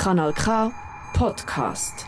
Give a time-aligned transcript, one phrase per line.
[0.00, 0.72] Kanal K
[1.12, 2.06] Podcast.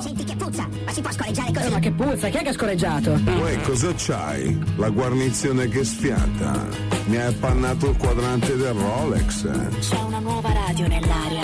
[0.00, 1.70] Senti che puzza, ma si può scorreggiare così?
[1.70, 3.12] Ma che puzza, chi è che ha scorreggiato?
[3.12, 4.62] Uè, cosa c'hai?
[4.76, 6.66] La guarnizione che sfiata.
[7.06, 9.48] Mi hai appannato il quadrante del Rolex.
[9.78, 11.42] C'è una nuova radio nell'aria.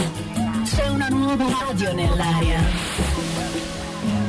[0.64, 2.60] C'è una nuova radio nell'aria.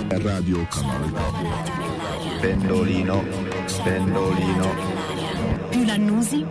[0.08, 2.40] Radio nell'aria.
[2.40, 3.21] Pendolino,
[3.84, 4.98] pendolino.
[5.70, 6.46] Più l'annusi,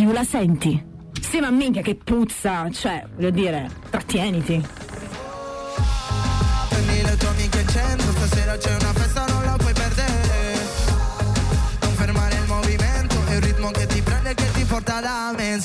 [0.00, 0.82] più la senti.
[1.20, 4.66] Sì, ma minchia che puzza, cioè, voglio dire, trattieniti.
[6.68, 10.58] Prendi le tue amiche in centro, stasera c'è una festa, non la puoi perdere.
[11.82, 15.34] Non fermare il movimento, è il ritmo che ti prende e che ti porta da
[15.36, 15.60] me.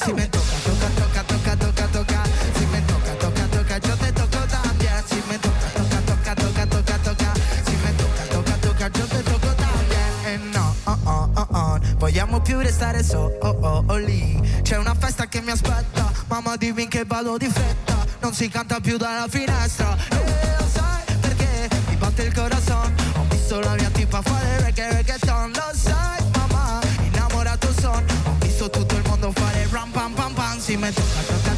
[12.86, 14.42] Vogliamo più restare so, oh lì.
[14.62, 18.06] C'è una festa che mi aspetta, mamma dimmi che vado di fretta.
[18.22, 19.96] Non si canta più dalla finestra.
[20.10, 24.92] E lo sai perché mi batte il corazon Ho visto la mia tipa fare reggae
[24.94, 30.34] reggaeton Lo sai mamma, innamorato son Ho visto tutto il mondo fare ram pam pam
[30.34, 31.55] pam Si me tocca, tocca,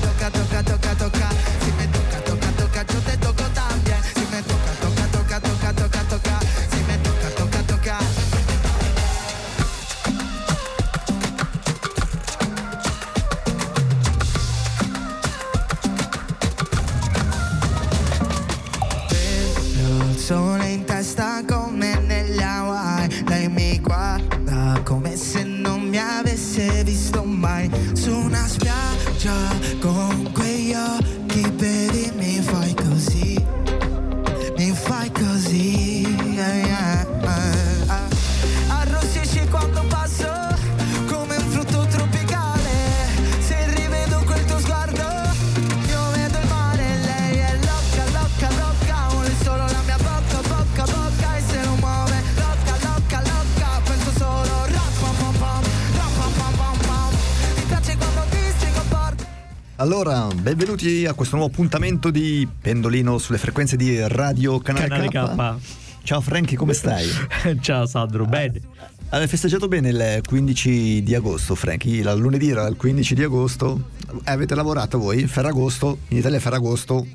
[59.99, 66.03] Allora, benvenuti a questo nuovo appuntamento di Pendolino sulle frequenze di Radio Canale, Canale K.
[66.03, 67.03] Ciao Franchi, come stai?
[67.61, 68.61] Ciao Sandro, bene.
[69.09, 71.95] Hai festeggiato bene il 15 di agosto, Franchi?
[71.95, 73.89] Il lunedì era il 15 di agosto.
[74.23, 75.25] Eh, Avete lavorato voi?
[75.25, 75.97] Ferragosto?
[76.09, 77.07] In Italia è Ferragosto.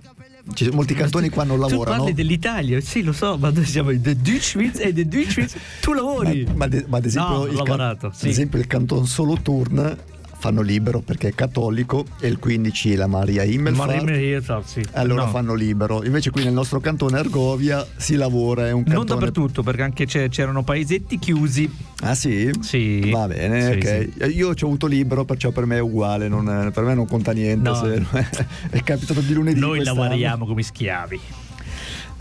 [0.52, 1.98] Ci sono molti cantoni qua non Tu lavorano.
[1.98, 5.92] parli dell'Italia, sì lo so, ma noi siamo in The Deutschwitz e The Deutschwitz tu
[5.92, 6.44] lavori.
[6.46, 8.28] Ma, ma ad- ma ad esempio, No, il, can- lavorato, ad sì.
[8.28, 9.96] esempio il canton Solo Turn
[10.42, 13.88] fanno libero perché è cattolico e il 15 la Maria Himmelfahrt.
[13.92, 14.84] Ma rimane io, sì.
[14.94, 15.28] Allora No.
[15.30, 16.02] fanno libero.
[16.04, 19.20] Invece qui nel nostro cantone Argovia si lavora, è un Non cantone...
[19.20, 21.70] dappertutto, perché anche c'erano paesetti chiusi.
[22.00, 22.50] Ah sì?
[22.58, 23.08] Sì.
[23.08, 23.86] Va bene, Sì,
[24.18, 24.34] ok.
[24.34, 27.30] Io ci ho avuto libero, perciò per me è uguale, non- per me non conta
[27.30, 27.68] niente.
[27.68, 27.76] No.
[27.76, 28.04] se-
[28.70, 29.60] è capitato di lunedì.
[29.60, 31.20] Noi lavoriamo come schiavi.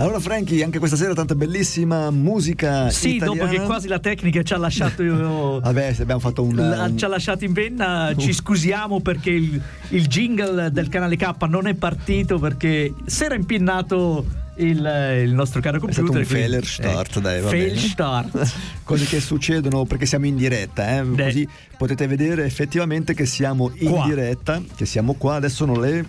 [0.02, 2.90] Allora, Franchi, anche questa sera tanta bellissima musica.
[2.90, 3.40] Sì, italiana.
[3.46, 5.04] dopo che quasi la tecnica ci ha lasciato.
[5.62, 6.56] Vabbè, se abbiamo fatto un.
[6.56, 11.16] la- un- ci ha lasciato in penna, ci scusiamo perché il, il jingle del canale
[11.18, 14.26] K non è partito perché si era impinnato
[14.56, 16.22] il, il nostro caro È stato computer.
[16.22, 17.78] un failure start, eh, dai, va fail bene.
[17.80, 18.54] start.
[18.84, 21.06] Cose che succedono perché siamo in diretta, eh?
[21.16, 21.48] Così
[21.78, 24.06] potete vedere effettivamente che siamo in Qua.
[24.08, 26.06] diretta, che siamo qua, adesso sono le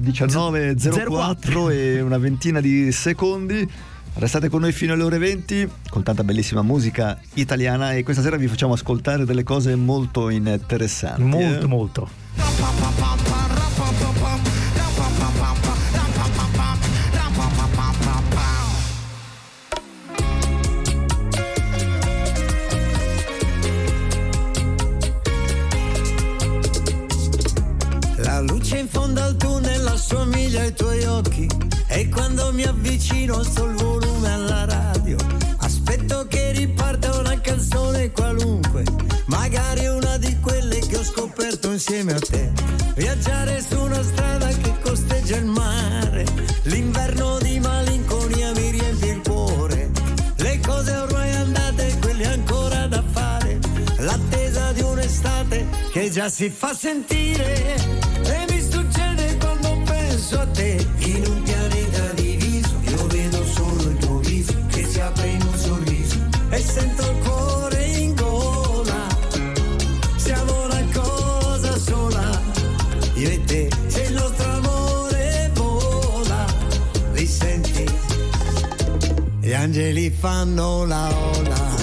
[0.00, 1.70] 19.04 04.
[1.70, 3.68] e una ventina di secondi.
[4.16, 8.36] Restate con noi fino alle ore 20 con tanta bellissima musica italiana e questa sera
[8.36, 11.22] vi facciamo ascoltare delle cose molto interessanti.
[11.22, 11.68] Molto, eh.
[11.68, 13.33] molto.
[30.64, 31.46] Assomiglia ai tuoi occhi
[31.88, 35.16] e quando mi avvicino il volume alla radio.
[35.58, 38.84] Aspetto che riparta una canzone qualunque,
[39.26, 42.50] magari una di quelle che ho scoperto insieme a te.
[42.94, 46.24] Viaggiare su una strada che costeggia il mare,
[46.64, 49.90] l'inverno di malinconia mi riempie il cuore.
[50.36, 53.58] Le cose ormai andate, quelle ancora da fare,
[53.98, 58.03] l'attesa di un'estate che già si fa sentire
[79.74, 81.74] angeli fanno la ola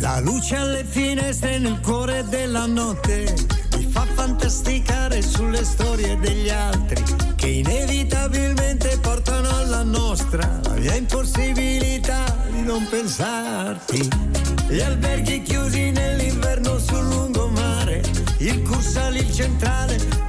[0.00, 3.34] La luce alle finestre nel cuore della notte
[3.74, 7.02] mi fa fantasticare sulle storie degli altri
[7.36, 14.08] che inevitabilmente portano alla nostra la mia impossibilità di non pensarti.
[14.68, 18.02] Gli alberghi chiusi nell'inverno sul lungomare,
[18.38, 20.19] il Cursale, il centrale,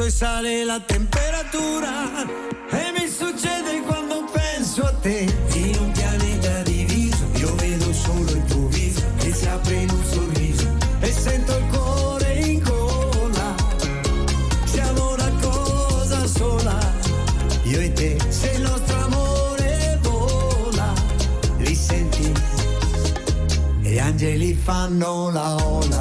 [0.00, 1.90] penso e sale la temperatura.
[2.70, 8.44] E mi succede quando penso a te, in un pianeta diviso, io vedo solo il
[8.44, 10.68] tuo viso che si apre in un sorriso
[11.00, 13.54] e sento il cuore in gola.
[14.64, 16.78] Siamo una cosa sola,
[17.64, 20.92] io e te, se il nostro amore vola,
[21.58, 22.32] li senti?
[23.82, 25.99] E gli angeli fanno la ola,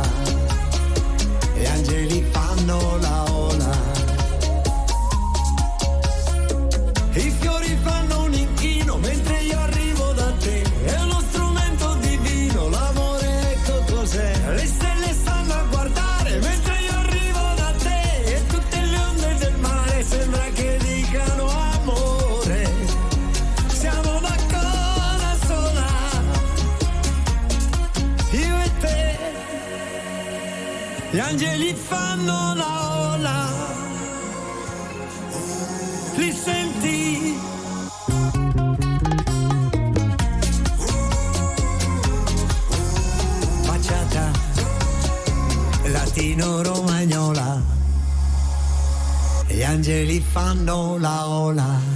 [49.89, 51.88] angeli fanno la ola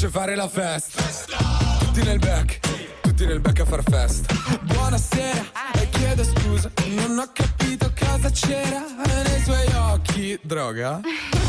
[0.00, 1.02] piace fare la festa.
[1.78, 2.60] Tutti nel back,
[3.02, 4.34] tutti nel back a far festa.
[4.62, 5.44] Buonasera,
[5.74, 8.82] e chiedo scusa, non ho capito cosa c'era
[9.24, 10.38] nei suoi occhi.
[10.42, 11.00] Droga?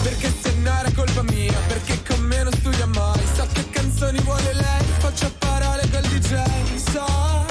[0.03, 3.21] Perché se no era colpa mia, perché con me non studia mai.
[3.35, 6.75] So che canzoni vuole lei, faccio parole col DJ.
[6.91, 7.50] So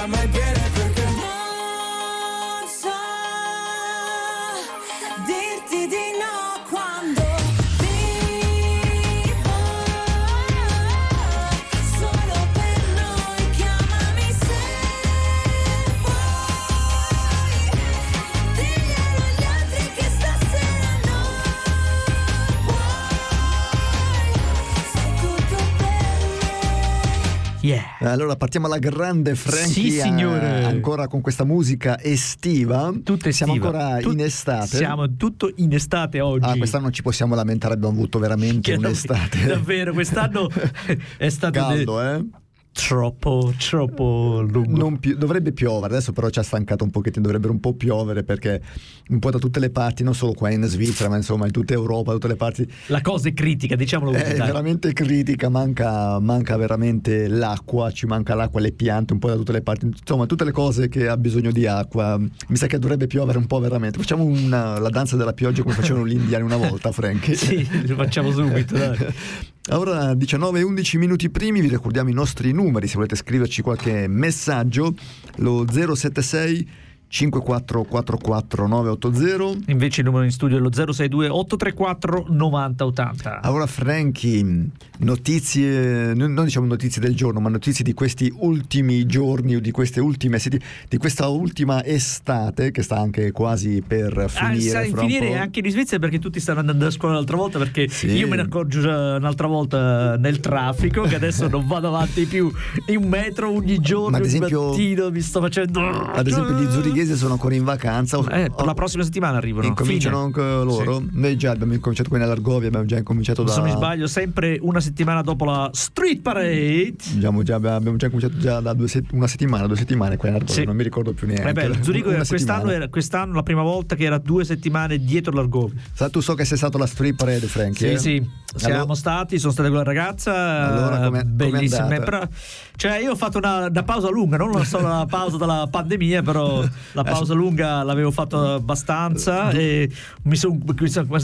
[28.03, 30.61] Allora partiamo alla grande Frankie Sì, signore.
[30.61, 32.91] eh, ancora con questa musica estiva.
[33.03, 33.69] Tutta Siamo estiva.
[33.77, 34.77] ancora Tut- in estate.
[34.77, 36.45] Siamo tutto in estate oggi.
[36.49, 39.45] Ah, quest'anno non ci possiamo lamentare, abbiamo avuto veramente Che un'estate.
[39.47, 40.49] Davvero, quest'anno
[41.17, 42.25] è stato de- caldo, eh?
[42.73, 44.77] Troppo, troppo lungo.
[44.77, 48.23] Non pi- dovrebbe piovere, adesso però ci ha stancato un pochettino, dovrebbe un po' piovere
[48.23, 48.61] perché
[49.09, 51.73] un po' da tutte le parti, non solo qua in Svizzera, ma insomma in tutta
[51.73, 54.23] Europa, da tutte le parti, La cosa è critica, diciamolo così.
[54.23, 54.47] è dai.
[54.47, 59.51] veramente critica, manca, manca veramente l'acqua, ci manca l'acqua, le piante, un po' da tutte
[59.51, 62.17] le parti, insomma tutte le cose che ha bisogno di acqua.
[62.17, 63.99] Mi sa che dovrebbe piovere un po' veramente.
[63.99, 67.35] Facciamo una- la danza della pioggia come facevano gli indiani una volta, Frank.
[67.35, 68.77] Sì, lo facciamo subito.
[68.77, 68.97] dai.
[69.73, 74.07] Ora 19 e 11 minuti primi, vi ricordiamo i nostri numeri, se volete scriverci qualche
[74.07, 74.93] messaggio,
[75.37, 76.69] lo 076
[77.11, 79.71] 5444 980.
[79.71, 83.41] Invece il numero in studio è lo 062 834 9080.
[83.41, 89.59] Allora Franchi, notizie, non diciamo notizie del giorno, ma notizie di questi ultimi giorni o
[89.59, 90.39] di queste ultime
[90.87, 94.69] di questa ultima estate che sta anche quasi per Ah, finire.
[94.69, 97.87] fra un finire anche in Svizzera perché tutti stanno andando a scuola l'altra volta perché
[97.89, 98.07] Sì.
[98.11, 102.51] io me ne accorgo un'altra volta nel traffico che adesso non vado avanti più
[102.85, 106.63] di un metro ogni giorno Ma ad esempio- mattino mi sto facendo Ad esempio gli
[107.01, 108.17] zurighesi sono ancora in vacanza.
[108.29, 110.41] Eh, la prossima settimana arrivano Incominciano Fine.
[110.43, 111.03] anche loro.
[111.11, 113.51] Noi già abbiamo incominciato qui nell'Argovia, abbiamo già incominciato da...
[113.51, 118.07] se non mi sbaglio sempre una settimana dopo la Street Parade Abbiamo già, abbiamo già
[118.07, 120.65] cominciato già da due set- una settimana, due settimane qua in Argovia, Sì.
[120.65, 121.49] non mi ricordo più neanche.
[121.49, 125.79] Eh beh, Zurigo quest'anno era quest'anno la prima volta che era due settimane dietro l'Argovia.
[125.93, 127.87] Sa, tu so che sei stato alla street parade, Frankie.
[127.87, 128.21] Sì, eh?
[128.21, 130.33] sì, siamo Allora- stati, sono state con la ragazza,
[130.67, 131.81] Allora, com'è- com'è bellissime.
[131.95, 132.03] andata?
[132.03, 132.27] Però,
[132.75, 136.21] cioè, io ho fatto una, una pausa lunga, non la solo la pausa dalla pandemia,
[136.21, 136.63] però
[136.93, 139.89] la pausa lunga l'avevo fatto abbastanza e
[140.23, 140.57] mi sono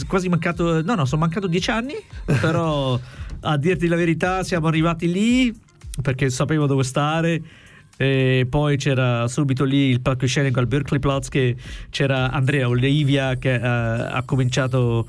[0.08, 1.96] quasi mancato, no, no, sono mancato dieci anni,
[2.26, 3.00] però
[3.42, 5.56] a dirti la verità siamo arrivati lì
[6.02, 7.42] perché sapevo dove stare.
[8.00, 11.56] E poi c'era subito lì il palcoscenico al Berkeley Platz che
[11.90, 15.08] c'era Andrea Olivia che eh, ha cominciato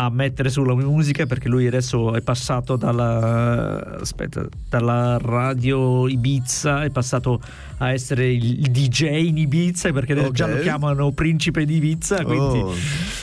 [0.00, 6.90] a mettere sulla musica perché lui adesso è passato dalla, aspetta, dalla radio Ibiza, è
[6.90, 7.40] passato
[7.78, 10.30] a essere il, DJ in Ibiza perché Ok.
[10.30, 12.24] già lo chiamano principe di Ibiza.
[12.24, 12.74] Quindi, Oh.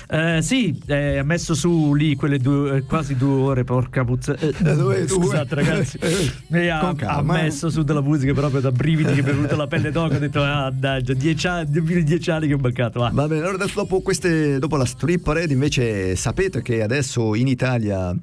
[0.10, 4.36] eh, sì, eh, ha messo su lì quelle due, eh, quasi due ore, porca puzza.
[4.38, 5.64] Eh, due- scusate due.
[5.64, 5.98] ragazzi,
[6.52, 7.24] e ha, ha eh.
[7.24, 10.18] messo su della musica proprio da brividi che mi è venuta la pelle d'oca.
[10.18, 13.00] Ho detto, ah, mannaggia, dieci anni, dieci anni che ho mancato.
[13.00, 13.12] Va.
[13.14, 17.46] Va bene, allora adesso dopo, queste, dopo la street parade invece sapete che adesso in
[17.48, 18.16] Italia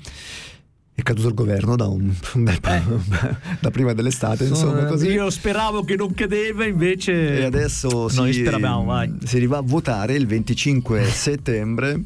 [0.94, 2.38] è caduto il governo da, un, po',
[3.60, 5.06] da prima dell'estate, insomma così.
[5.08, 7.38] Io speravo che non cadeva, invece.
[7.38, 9.16] E adesso Noi si, speravamo, vai.
[9.24, 12.02] si arriva a votare il 25 settembre.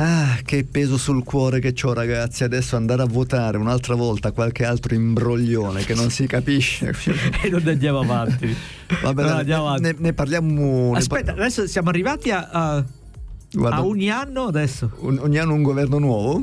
[0.00, 4.64] Ah, che peso sul cuore che ho ragazzi, adesso andare a votare un'altra volta qualche
[4.64, 6.94] altro imbroglione che non si capisce.
[7.42, 8.54] E non andiamo avanti.
[9.02, 9.82] Vabbè, No, dai, andiamo avanti.
[9.82, 10.92] ne, ne parliamo.
[10.92, 12.84] ne Aspetta, adesso siamo arrivati a, a,
[13.52, 14.90] Guarda, a ogni anno adesso.
[15.00, 16.42] un- ogni anno un governo nuovo?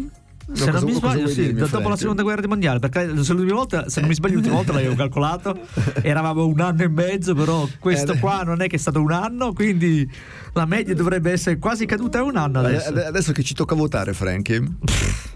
[0.53, 1.97] Se non Cosa- mi cosa sbaglio, sì, dirmi, dopo la Frank?
[1.97, 5.57] seconda guerra mondiale, perché se l'ultima volta, se non mi sbaglio, l'ultima volta l'avevo calcolato,
[6.03, 9.11] eravamo un anno e mezzo, però questo Eh, qua non è che è stato un
[9.11, 10.07] anno, quindi
[10.53, 12.89] la media dovrebbe essere quasi caduta a un anno adesso.
[12.89, 14.63] Ade- Adesso che ci tocca votare, Frankie.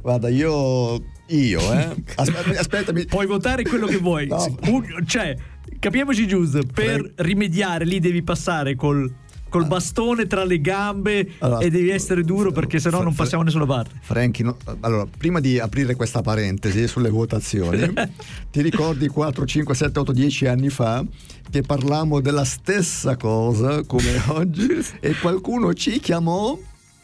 [0.04, 1.02] Guarda, io.
[1.30, 1.96] Io, eh.
[2.16, 3.06] Aspetta, aspettami.
[3.06, 4.28] Puoi votare quello che vuoi.
[4.28, 4.46] No.
[4.68, 5.36] Un- cioè,
[5.80, 9.12] capiamoci giusto, per rimediare lì devi passare col,
[9.50, 13.50] col bastone tra le gambe Allora, e devi essere duro perché sennò non passiamo da
[13.50, 13.96] nessuna parte.
[14.02, 17.92] Franchi, no- allora, prima di aprire questa parentesi sulle votazioni,
[18.52, 21.04] ti ricordi 4, 5, 7, 8, 10 anni fa
[21.50, 24.68] che parlammo della stessa cosa come oggi
[25.00, 26.58] e qualcuno ci chiamò,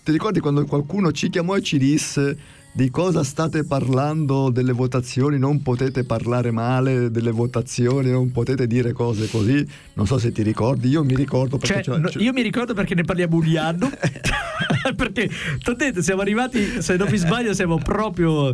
[0.03, 2.37] ti ricordi quando qualcuno ci chiamò e ci disse
[2.75, 8.91] di cosa state parlando delle votazioni, non potete parlare male delle votazioni, non potete dire
[8.91, 12.41] cose così, non so se ti ricordi, io mi ricordo perché Cioè, c'ho- io mi
[12.41, 13.89] ricordo perché ne parliamo ogni anno.
[14.95, 18.53] perché ti ho detto, siamo arrivati, se non mi sbaglio, siamo proprio.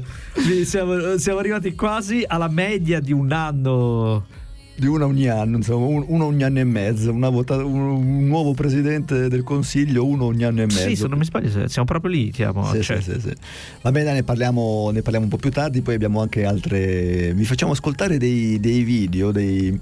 [0.66, 4.26] Siamo, siamo arrivati quasi alla media di un anno.
[4.74, 8.28] Di una ogni anno, insomma, un- uno ogni anno e mezzo, una vota- un, un
[8.28, 10.90] nuovo presidente del consiglio, uno ogni anno e mezzo.
[10.90, 12.32] Sì, se non mi sbaglio, siamo proprio lì.
[12.34, 13.34] Siamo, Sì, cioè, sì, sì, sì.
[13.82, 17.34] Va bene, ne parliamo, ne parliamo un po' più tardi, poi abbiamo anche altre...
[17.34, 19.80] Vi facciamo ascoltare dei, dei video, dei...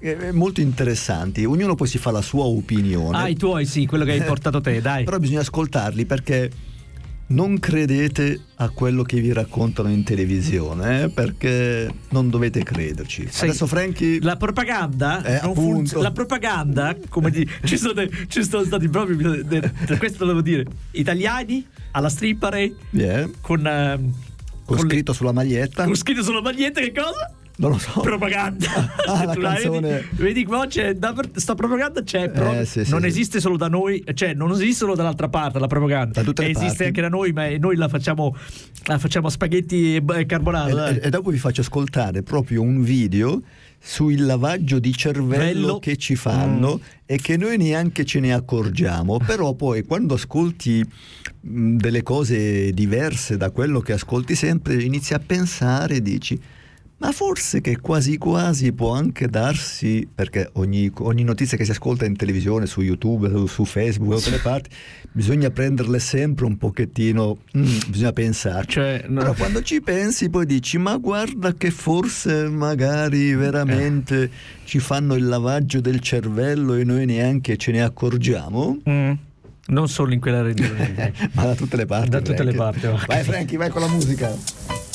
[0.00, 3.16] eh, molto interessanti, ognuno poi si fa la sua opinione.
[3.16, 5.04] Ah, i tuoi, sì, quello che hai portato te, dai.
[5.04, 6.50] Però bisogna ascoltarli perché
[7.28, 13.26] non credete a quello che vi raccontano in televisione, eh, perché non dovete crederci.
[13.28, 13.44] Sì.
[13.44, 14.20] Adesso Franchi...
[14.20, 17.94] La propaganda, Eh, funziona- la propaganda, come di, ci, sono,
[18.28, 19.16] ci sono stati proprio,
[19.98, 23.28] questo devo dire, italiani alla parade Yeah.
[23.40, 24.12] con, ehm,
[24.64, 25.84] Con con le- scritto sulla maglietta.
[25.84, 27.32] con scritto sulla maglietta che cosa?
[27.58, 28.00] Non lo so.
[28.00, 28.94] propaganda.
[29.06, 29.88] Ah, la canzone.
[29.88, 33.06] Vedi, vedi qua c'è daver- sta propaganda c'è, però Eh, sì, sì, non sì.
[33.06, 36.22] esiste solo da noi, cioè non esiste solo dall'altra parte la propaganda.
[36.22, 36.82] Da esiste parti.
[36.84, 38.34] anche da noi, ma noi la facciamo
[38.86, 40.88] la facciamo a spaghetti e e carbonara.
[40.88, 43.40] E, e- e dopo vi faccio ascoltare proprio un video
[43.78, 45.36] sul lavaggio di cervello
[45.66, 45.78] Bello.
[45.78, 50.84] che ci fanno e che noi neanche ce ne accorgiamo, però poi quando ascolti
[51.42, 56.40] mh, delle cose diverse da quello che ascolti sempre, inizi a pensare e dici
[56.98, 62.06] ma forse che quasi quasi può anche darsi, perché ogni, ogni notizia che si ascolta
[62.06, 64.70] in televisione, su YouTube, su, Facebook, da tutte le parti,
[65.12, 68.72] bisogna prenderle sempre un pochettino, mm, bisogna pensarci.
[68.72, 69.20] Cioè, no.
[69.20, 74.30] Però quando ci pensi poi dici ma guarda che forse magari veramente
[74.64, 78.78] ci fanno il lavaggio del cervello e noi neanche ce ne accorgiamo.
[78.88, 79.12] Mm.
[79.68, 81.12] Non solo in quella regione.
[81.32, 82.08] ma da tutte le parti.
[82.08, 83.04] Da tutte le parti, va.
[83.06, 84.85] Vai Frankie, vai con la musica.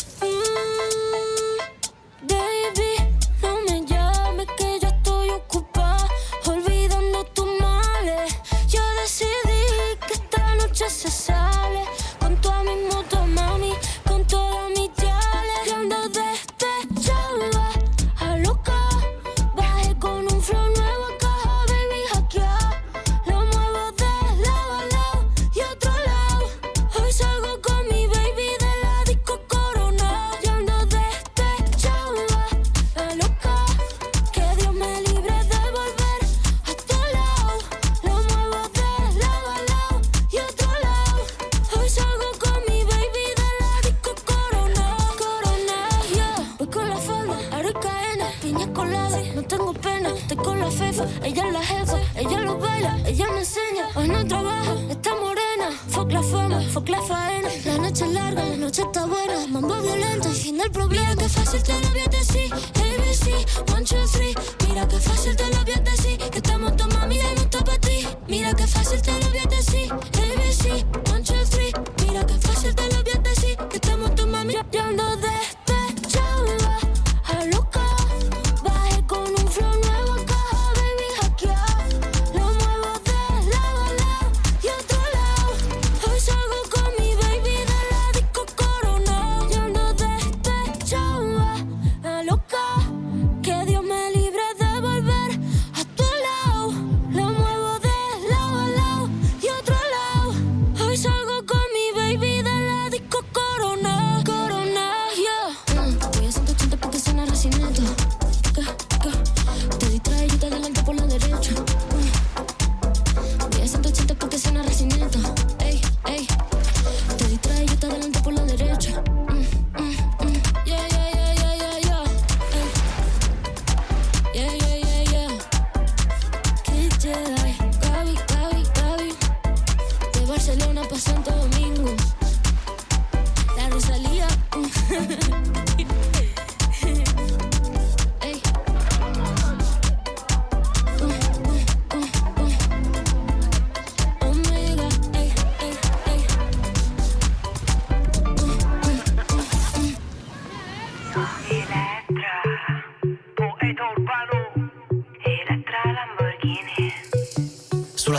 [50.36, 51.06] Con la fefa.
[51.24, 53.88] Ella es la jefa, ella lo baila, ella me enseña.
[53.96, 55.70] Hoy no trabaja, está morena.
[55.90, 57.50] Fuck la fama, fuck la faena.
[57.66, 59.48] La noche es larga, la noche está buena.
[59.48, 61.10] Mambo violento, el fin del problema.
[61.10, 62.54] Mira que fácil te lo voy a decir.
[62.54, 64.34] ABC, one, two, three.
[64.68, 66.18] Mira que fácil te lo voy a decir.
[66.18, 68.08] Que estamos tu mami y no está para ti.
[68.28, 69.21] Mira que fácil te lo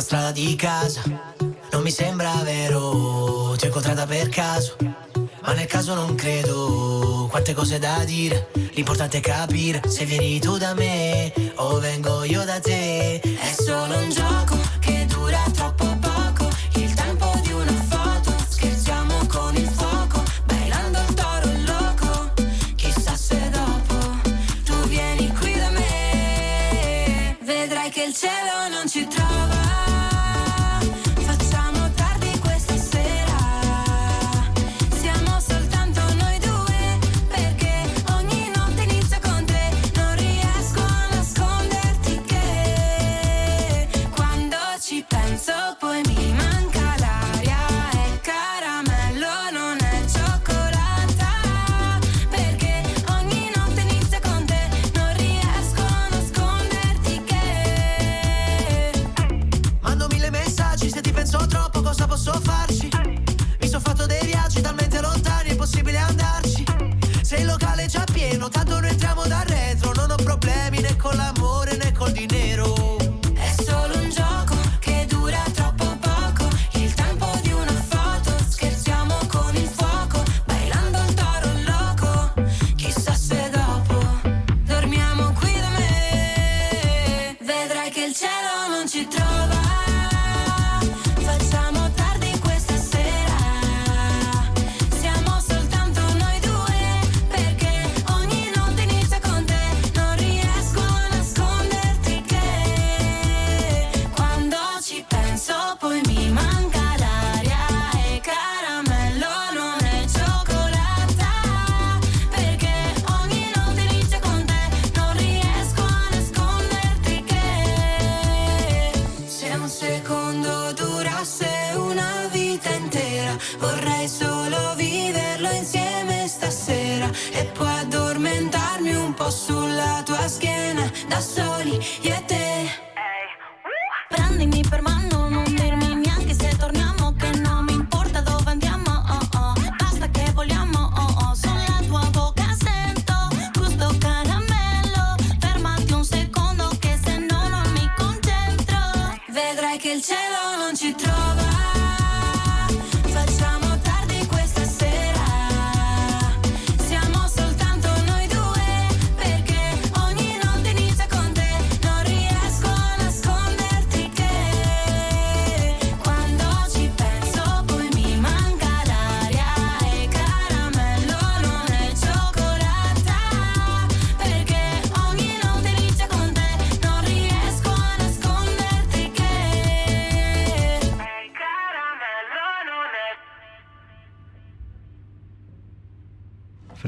[0.02, 1.00] strada di casa,
[1.70, 4.76] non mi sembra vero, ti ho incontrata per caso,
[5.42, 10.58] ma nel caso non credo, quante cose da dire, l'importante è capire se vieni tu
[10.58, 16.48] da me o vengo io da te, è solo un gioco che dura troppo poco,
[16.74, 22.32] il tempo di una foto, scherziamo con il fuoco, bailando il toro loco,
[22.74, 23.94] chissà se dopo
[24.64, 28.91] tu vieni qui da me, vedrai che il cielo non ci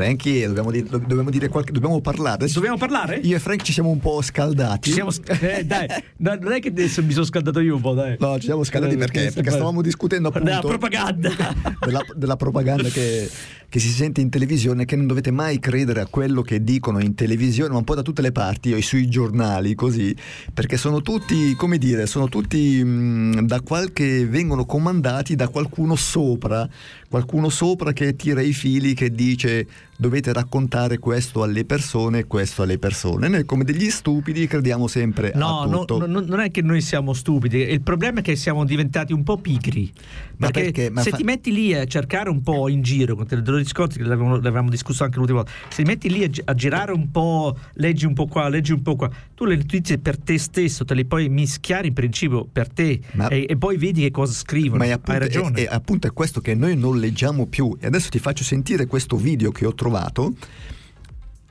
[0.04, 2.46] Frankie, dobbiamo dire, dobbiamo dire qualche, dobbiamo parlare.
[2.48, 3.16] Dobbiamo parlare?
[3.22, 4.92] Io e Frank ci siamo un po' scaldati.
[4.92, 5.86] Siamo eh, dai,
[6.18, 8.16] no, non è che adesso mi sono scaldato io un po', dai.
[8.18, 11.30] No, ci siamo scaldati Eh, perché, perché perché stavamo discutendo appunto Della propaganda.
[11.80, 13.30] della, della propaganda che,
[13.66, 17.14] che si sente in televisione, che non dovete mai credere a quello che dicono in
[17.14, 20.14] televisione, ma un po' da tutte le parti, o sui giornali, così,
[20.52, 26.68] perché sono tutti, come dire, sono tutti mh, da qualche, vengono comandati da qualcuno sopra,
[27.08, 32.62] qualcuno sopra che tira i fili, che dice dovete raccontare questo alle persone e questo
[32.62, 33.28] alle persone.
[33.28, 37.12] Noi come degli stupidi crediamo sempre No, a no, no, non è che noi siamo
[37.12, 39.92] stupidi, il problema è che siamo diventati un po' pigri.
[40.36, 40.90] Ma Perché, perché?
[40.90, 43.56] Ma se fa- ti metti lì a cercare un po' in giro, con te lo
[43.58, 46.92] discorsi che l'avevamo, l'avevamo discusso anche l'ultima volta, se ti metti lì a, a girare
[46.92, 50.38] un po', leggi un po' qua, leggi un po' qua, tu le notizie per te
[50.38, 54.10] stesso te le puoi mischiare in principio per te Ma- e, e poi vedi che
[54.10, 54.78] cosa scrivono.
[54.78, 55.60] Ma è Hai appunto, ragione.
[55.62, 57.76] è- è appunto è questo che noi non leggiamo più.
[57.80, 59.82] E adesso ti faccio sentire questo video che ho trovato.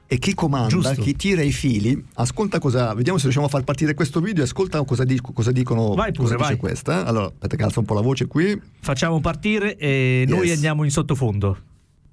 [0.06, 1.02] E chi comanda, Giusto.
[1.02, 2.94] chi tira i fili, ascolta cosa.
[2.94, 4.44] Vediamo se riusciamo a far partire questo video.
[4.44, 5.96] Ascolta cosa, di- cosa dicono.
[5.96, 6.58] Vai pure, cosa dice vai.
[6.58, 7.06] questa.
[7.06, 8.62] Allora, aspetta che alzo un po' la voce qui.
[8.82, 10.56] Facciamo partire e noi Yes.
[10.56, 11.58] andiamo in sottofondo.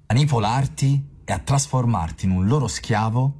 [0.07, 3.35] manipolarti e a trasformarti in un loro schiavo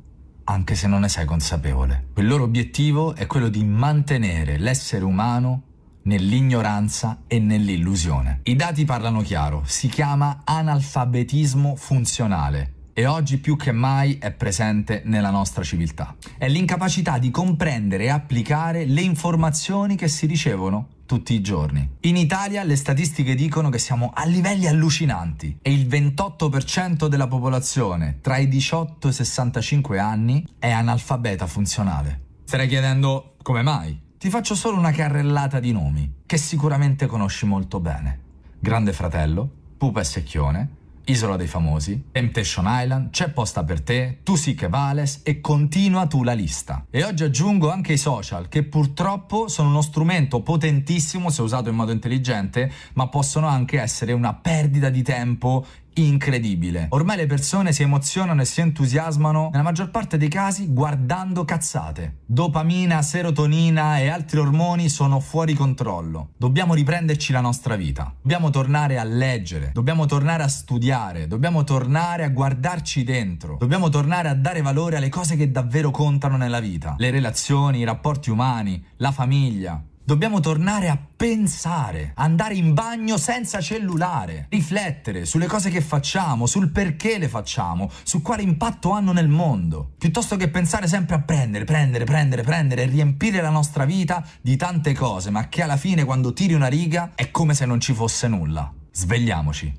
[0.45, 2.07] anche se non ne sei consapevole.
[2.15, 5.63] Il loro obiettivo è quello di mantenere l'essere umano
[6.03, 8.41] nell'ignoranza e nell'illusione.
[8.43, 15.01] I dati parlano chiaro, si chiama analfabetismo funzionale e oggi più che mai è presente
[15.05, 16.15] nella nostra civiltà.
[16.37, 21.97] È l'incapacità di comprendere e applicare le informazioni che si ricevono tutti i giorni.
[22.01, 28.19] In Italia le statistiche dicono che siamo a livelli allucinanti e il 28% della popolazione
[28.21, 32.21] tra i 18 e i 65 anni è analfabeta funzionale.
[32.45, 34.09] Starei chiedendo come mai?
[34.21, 38.19] Ti faccio solo una carrellata di nomi che sicuramente conosci molto bene.
[38.59, 40.69] Grande Fratello, Pupa e Secchione,
[41.05, 46.05] Isola dei Famosi, Temptation Island, C'è posta per te, Tu sì che vales e continua
[46.05, 46.85] tu la lista.
[46.91, 51.75] E oggi aggiungo anche i social che purtroppo sono uno strumento potentissimo se usato in
[51.75, 56.87] modo intelligente, ma possono anche essere una perdita di tempo incredibile.
[56.89, 62.19] Ormai le persone si emozionano e si entusiasmano nella maggior parte dei casi guardando cazzate.
[62.25, 66.29] Dopamina, serotonina e altri ormoni sono fuori controllo.
[66.37, 68.13] Dobbiamo riprenderci la nostra vita.
[68.21, 73.57] Dobbiamo tornare a leggere, dobbiamo tornare a studiare, dobbiamo tornare a guardarci dentro.
[73.59, 76.95] Dobbiamo tornare a dare valore alle cose che davvero contano nella vita.
[76.97, 79.83] Le relazioni, i rapporti umani, la famiglia.
[80.11, 86.69] Dobbiamo tornare a pensare, andare in bagno senza cellulare, riflettere sulle cose che facciamo, sul
[86.69, 91.63] perché le facciamo, su quale impatto hanno nel mondo, piuttosto che pensare sempre a prendere,
[91.63, 96.03] prendere, prendere, prendere e riempire la nostra vita di tante cose, ma che alla fine
[96.03, 98.69] quando tiri una riga è come se non ci fosse nulla.
[98.91, 99.73] Svegliamoci.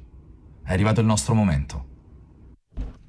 [0.65, 1.92] È arrivato il nostro momento.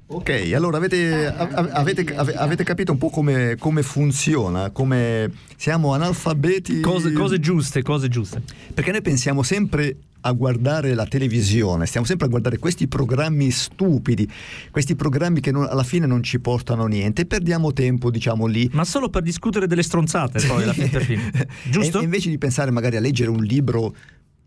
[0.06, 6.80] Ok, allora avete, avete, ave- avete capito un po' come, come funziona, come siamo analfabeti.
[6.80, 8.42] Cose, cose giuste, cose giuste.
[8.74, 14.30] Perché noi pensiamo sempre a guardare la televisione, stiamo sempre a guardare questi programmi stupidi,
[14.70, 18.46] questi programmi che non- alla fine non ci portano a niente e perdiamo tempo, diciamo
[18.46, 18.68] lì.
[18.72, 21.48] Ma solo per discutere delle stronzate, poi alla fine.
[21.70, 22.00] Giusto?
[22.00, 23.94] E invece di pensare magari a leggere un libro,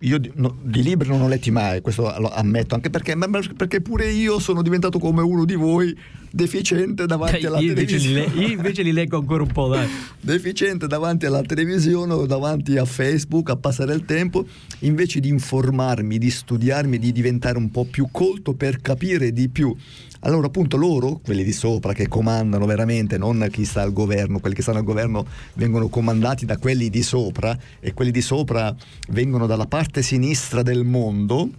[0.02, 3.16] io di, no, di libri non ho letti mai, questo lo ammetto, anche perché,
[3.56, 5.98] perché pure io sono diventato come uno di voi,
[6.38, 8.36] deficiente davanti alla io, invece li televisione.
[8.36, 9.88] le- io invece li leggo ancora un po', dai.
[10.22, 14.46] deficiente davanti alla televisione o davanti a Facebook a passare il tempo,
[14.80, 19.76] invece di informarmi, di studiarmi, di diventare un po' più colto per capire di più.
[20.22, 24.56] Allora appunto loro, quelli di sopra che comandano veramente, non chi sta al governo, quelli
[24.56, 28.76] che stanno al governo vengono comandati da quelli di sopra e quelli di sopra
[29.10, 31.50] vengono dalla parte sinistra del mondo.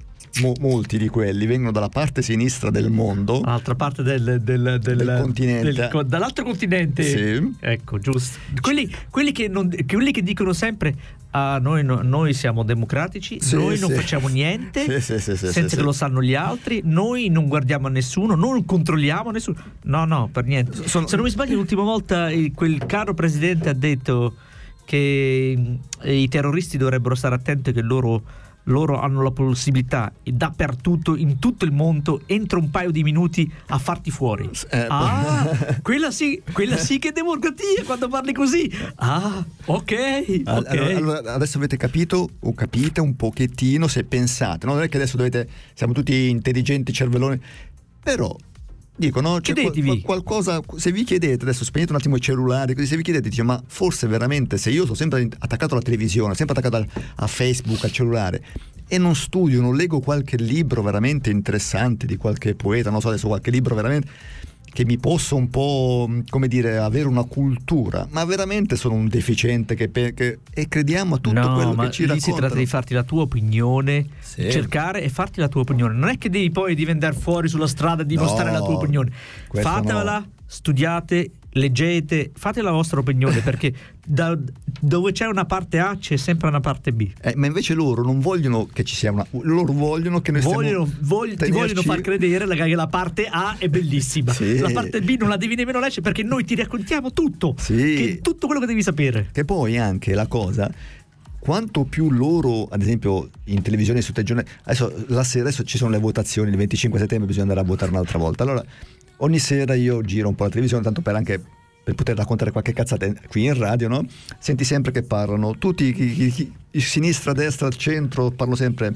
[0.40, 4.80] Mo- molti di quelli vengono dalla parte sinistra del mondo, Dall'altra parte del, del- del-
[4.80, 5.90] Del continente.
[6.06, 7.02] dall'altro continente.
[7.02, 7.54] Sì.
[7.60, 8.38] Ecco, giusto.
[8.60, 10.94] Quelli, quelli che non- quelli che dicono sempre:
[11.30, 13.96] "Ah, noi, no- noi siamo democratici, Sì, noi non sì.
[13.96, 19.30] facciamo niente senza che lo sanno gli altri, noi non guardiamo a nessuno, non controlliamo
[19.30, 19.56] nessuno.
[19.84, 20.86] No, no, per niente.
[20.88, 24.34] Se non mi sbaglio, l'ultima volta il- quel caro presidente ha detto
[24.84, 28.22] che mm, i terroristi dovrebbero stare attenti che loro,
[28.68, 33.78] loro hanno la possibilità dappertutto, in tutto il mondo, entro un paio di minuti a
[33.78, 34.48] farti fuori.
[34.70, 35.48] Eh, ah,
[35.82, 38.70] quella sì, quella sì che è democrazia quando parli così.
[38.96, 40.68] Ah, ok, All- ok.
[40.68, 44.74] Allora, allora, adesso avete capito o capite un pochettino se pensate, no?
[44.74, 47.40] non è che adesso dovete, siamo tutti intelligenti, cervelloni,
[48.02, 48.34] però
[48.98, 49.38] dico, no?
[49.38, 50.02] Chiedetevi.
[50.02, 53.28] qual- qualcosa, se vi chiedete, adesso spegnete un attimo i cellulari, così se vi chiedete,
[53.28, 57.26] dice, ma forse veramente se io sono sempre attaccato alla televisione, sempre attaccato al- a
[57.26, 58.44] Facebook, al cellulare,
[58.88, 63.28] e non studio, non leggo qualche libro veramente interessante di qualche poeta, non so adesso
[63.28, 64.08] qualche libro veramente
[64.72, 69.74] che mi possa un po', come dire, avere una cultura, ma veramente sono un deficiente
[69.74, 72.36] che, che- e crediamo a tutto no, quello che ci lì si raccontano.
[72.38, 74.50] tratta di farti la tua opinione, Sì.
[74.50, 75.94] cercare e farti la tua opinione.
[75.94, 78.74] Non è che devi poi devi andare fuori sulla strada e dimostrare No, la tua
[78.74, 79.10] opinione.
[79.52, 80.26] Fatevela, no.
[80.46, 83.72] studiate, leggete, fate la vostra opinione perché
[84.04, 84.38] da-
[84.80, 87.10] dove c'è una parte A c'è sempre una parte B.
[87.20, 89.26] Eh, ma invece loro non vogliono che ci sia una...
[89.30, 93.26] Loro vogliono che noi Vogliono, stiamo vogl- ti tenerci- vogliono far credere che la parte
[93.30, 94.58] A è bellissima, Sì.
[94.58, 98.20] la parte B non la devi nemmeno leggere perché noi ti raccontiamo tutto, Sì.
[98.22, 99.28] tutto quello che devi sapere.
[99.32, 100.70] Che poi anche la cosa,
[101.38, 105.90] quanto più loro, ad esempio in televisione su telegiornali, adesso, la sera, adesso ci sono
[105.90, 108.42] le votazioni, il 25 settembre bisogna andare a votare un'altra volta.
[108.42, 108.64] Allora,
[109.18, 111.42] ogni sera io giro un po' la televisione, tanto per anche
[111.88, 114.04] per poter raccontare qualche cazzata qui in radio, no?
[114.38, 118.92] Senti sempre che parlano, tutti, chi, chi- chi- sinistra, destra, centro, parlo sempre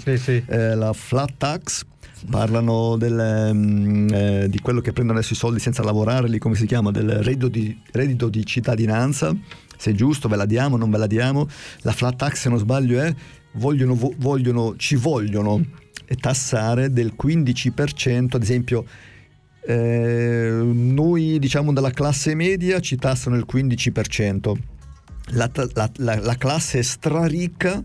[0.46, 1.86] eh, la flat tax,
[2.28, 6.54] parlano del, mm, eh, di quello che prendono adesso i soldi senza lavorare, lì come
[6.54, 9.34] si chiama, del reddito di, reddito di cittadinanza,
[9.78, 11.48] se è giusto, ve la diamo, non ve la diamo.
[11.80, 13.14] La flat tax, se non sbaglio, è
[13.52, 15.64] vogliono, vo- vogliono, ci vogliono
[16.20, 18.84] tassare del 15%, ad esempio.
[19.64, 24.52] Eh, noi diciamo dalla classe media ci tassano il 15%,
[25.30, 27.82] la, la- la- la classe straricca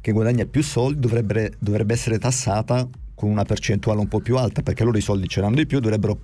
[0.00, 4.62] che guadagna più soldi dovrebbe, dovrebbe essere tassata con una percentuale un po' più alta
[4.62, 6.18] perché loro i soldi ce l'hanno di più dovrebbero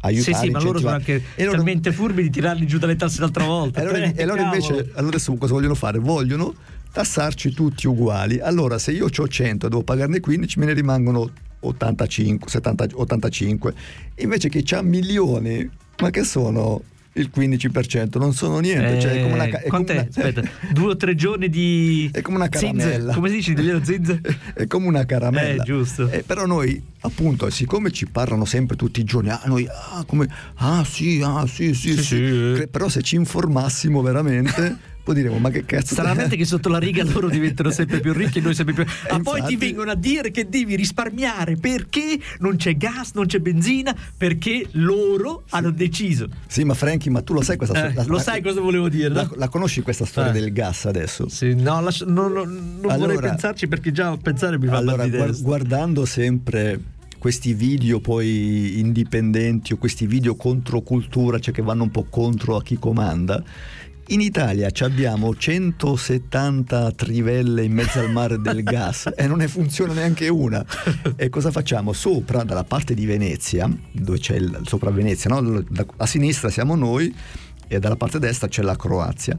[0.00, 2.96] aiutare sì, sì, ma loro sono anche E loro- talmente furbi di tirarli giù dalle
[2.96, 3.80] tasse l'altra volta.
[3.80, 4.54] e allora, Eh, e allora cavolo.
[4.62, 5.98] invece allora adesso cosa vogliono fare?
[5.98, 6.54] Vogliono
[6.92, 8.38] tassarci tutti uguali.
[8.40, 13.74] Allora se io ho 100 e devo pagarne 15 me ne rimangono 85, 70, 85.
[14.16, 15.68] Invece che c'ha milioni,
[16.00, 16.82] ma che sono
[17.14, 18.18] il 15%?
[18.18, 19.00] Non sono niente.
[19.00, 22.10] cioè, è come una, ca- Eh, è come una- Aspetta, due o tre giorni di.
[22.12, 22.76] È come una zinze.
[22.84, 23.14] caramella.
[23.14, 24.20] Come si dice in zinze?
[24.54, 25.62] è come una caramella.
[25.62, 26.08] Eh, giusto.
[26.08, 30.26] Eh, però noi, appunto, siccome ci parlano sempre tutti i giorni, ah, noi, ah, come,
[30.56, 31.96] ah, sì, ah, sì, sì, sì.
[31.96, 32.68] Sì, sì, eh.
[32.70, 37.02] Però se ci informassimo veramente, poi diremo, ma che cazzo Stranamente che sotto la riga
[37.04, 38.84] loro diventano sempre più ricchi e noi sempre più.
[38.84, 43.26] Ma poi ti infatti- vengono a dire che devi risparmiare perché non c'è gas, non
[43.26, 46.28] c'è benzina, perché loro hanno deciso.
[46.46, 48.10] Sì, ma Franky, ma tu lo sai questa Eh, storia?
[48.10, 49.08] lo sai cosa volevo dire?
[49.08, 50.34] La, la conosci questa storia Eh.
[50.34, 51.28] del gas adesso?
[51.28, 54.76] Sì, no, lascia- no, no, non vorrei Allora- pensarci perché già a pensare mi fa
[54.76, 55.44] Allora, mal di guar- testa.
[55.44, 56.80] guardando sempre
[57.18, 62.56] questi video poi indipendenti o questi video contro cultura, cioè che vanno un po' contro
[62.56, 63.42] a chi comanda,
[64.08, 69.48] in Italia ci abbiamo 170 trivelle in mezzo al mare del gas e non ne
[69.48, 70.64] funziona neanche una.
[71.16, 71.92] E cosa facciamo?
[71.92, 75.64] Sopra, dalla parte di Venezia, dove c'è il, sopra Venezia, no?
[75.96, 77.14] A sinistra siamo noi
[77.68, 79.38] e dalla parte destra c'è la Croazia.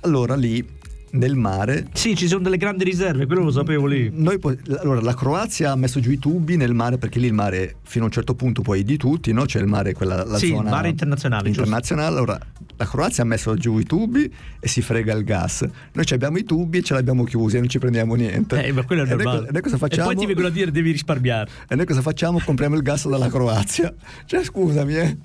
[0.00, 0.76] Allora lì
[1.10, 4.10] nel mare Sì, ci sono delle grandi riserve, quello lo sapevo lì.
[4.12, 4.38] noi
[4.80, 8.04] allora, la Croazia ha messo giù i tubi nel mare perché lì il mare fino
[8.04, 9.44] a un certo punto poi di tutti, no?
[9.44, 11.60] C'è il mare, quella, la Sì, il zona mare internazionale, giusto.
[11.62, 12.14] internazionale.
[12.16, 12.38] Allora,
[12.78, 15.66] la Croazia ha messo giù i tubi e si frega il gas.
[15.92, 18.64] Noi abbiamo i tubi e ce li abbiamo chiusi e non ci prendiamo niente.
[18.64, 19.48] Eh, ma quello è E noi normale.
[19.48, 20.06] E noi cosa E facciamo?
[20.06, 21.50] poi ti vengono a dire devi risparmiare.
[21.68, 22.40] E noi cosa facciamo?
[22.42, 23.92] Compriamo il gas dalla Croazia.
[24.24, 25.16] Cioè, scusami, eh.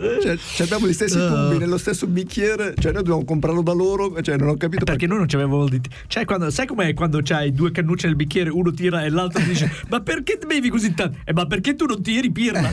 [0.00, 1.28] Cioè, abbiamo gli stessi Uh.
[1.28, 5.06] tubi nello stesso bicchiere, cioè noi dobbiamo comprarlo da loro, cioè non ho capito Perché
[5.06, 8.48] noi non ci avevamo il Cioè, quando, sai com'è quando c'hai due cannucce nel bicchiere,
[8.48, 11.18] uno tira e l'altro dice: Ma perché bevi così tanto?
[11.24, 12.70] Eh, ma perché tu non tiri pirla?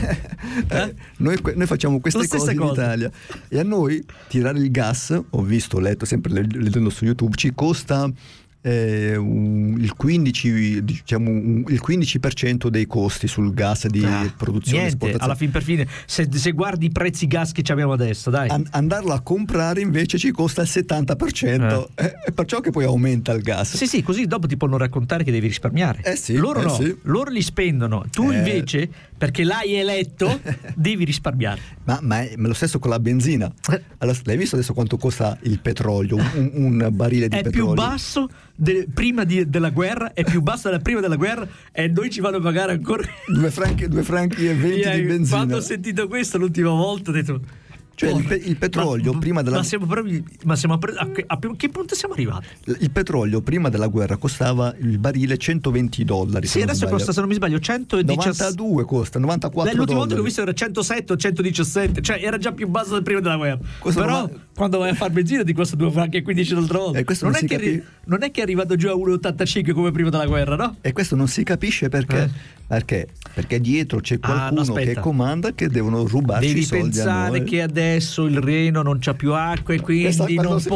[0.68, 2.72] Eh, noi, noi facciamo queste cose in cosa.
[2.72, 3.10] Italia
[3.48, 7.34] e a noi tirare il gas, ho visto, ho letto sempre le- leggendo su YouTube,
[7.36, 8.10] ci costa
[8.60, 11.30] eh, un- il, 15, diciamo,
[11.68, 15.24] il 15% dei costi sul gas di Ah, produzione Niente, esportazione.
[15.24, 18.48] alla fin per fine, se, se guardi i prezzi gas che abbiamo adesso, dai.
[18.48, 23.32] An- andarla a comprare invece ci costa il 70%, eh, è perciò che poi aumenta
[23.32, 23.76] il gas.
[23.76, 26.02] Sì, sì, così dopo ti possono raccontare che devi risparmiare.
[26.02, 26.98] Eh sì, loro eh no, sì.
[27.02, 28.04] loro li spendono.
[28.10, 28.36] Tu Eh.
[28.38, 30.40] invece, perché l'hai eletto,
[30.74, 31.60] devi risparmiare.
[31.84, 33.52] Ma, ma è ma lo stesso con la benzina.
[33.98, 36.16] Allora, l'hai visto adesso quanto costa il petrolio?
[36.16, 37.74] Un, un- barile di È petrolio?
[37.74, 41.88] più basso de- prima di- della guerra, è più basso della prima della guerra e
[41.88, 43.02] noi ci vanno a pagare ancora.
[43.26, 45.36] Due franchi, due franchi e 20 Io, di benzina.
[45.36, 47.40] Quando ho sentito questo l'ultima volta ho detto...
[47.98, 50.22] Cioè, il, "Porra, pe- il petrolio ma, prima della Ma siamo proprio...
[50.44, 52.46] Ma siamo a, pre- a che- a che punto siamo arrivati?
[52.78, 56.46] il petrolio prima della guerra costava il barile 120 dollari.
[56.46, 58.44] Sì, adesso costa, se non mi sbaglio, 117...
[58.44, 60.14] 92 costa, 94 Beh, l'ultima volta dollari.
[60.14, 63.36] che ho visto era 107 o 117, cioè era già più basso del prima della
[63.36, 63.58] guerra.
[63.80, 66.78] Questo Però non quando vai a fare benzina ti costa due franchi e 15 l'altra
[66.78, 66.98] volta.
[66.98, 69.90] Eh, questo non, non è capi- non è che è arrivato giù a 1,85 come
[69.90, 70.76] prima della guerra, no?
[70.80, 72.22] E questo non si capisce perché.
[72.22, 72.56] Eh.
[72.68, 73.08] Perché?
[73.32, 77.04] Perché dietro c'è Ah, no, qualcuno che comanda che devono rubarci i Devi soldi a
[77.04, 80.68] pensare che adesso il Reno non c'ha più acqua e quindi Questa- non si-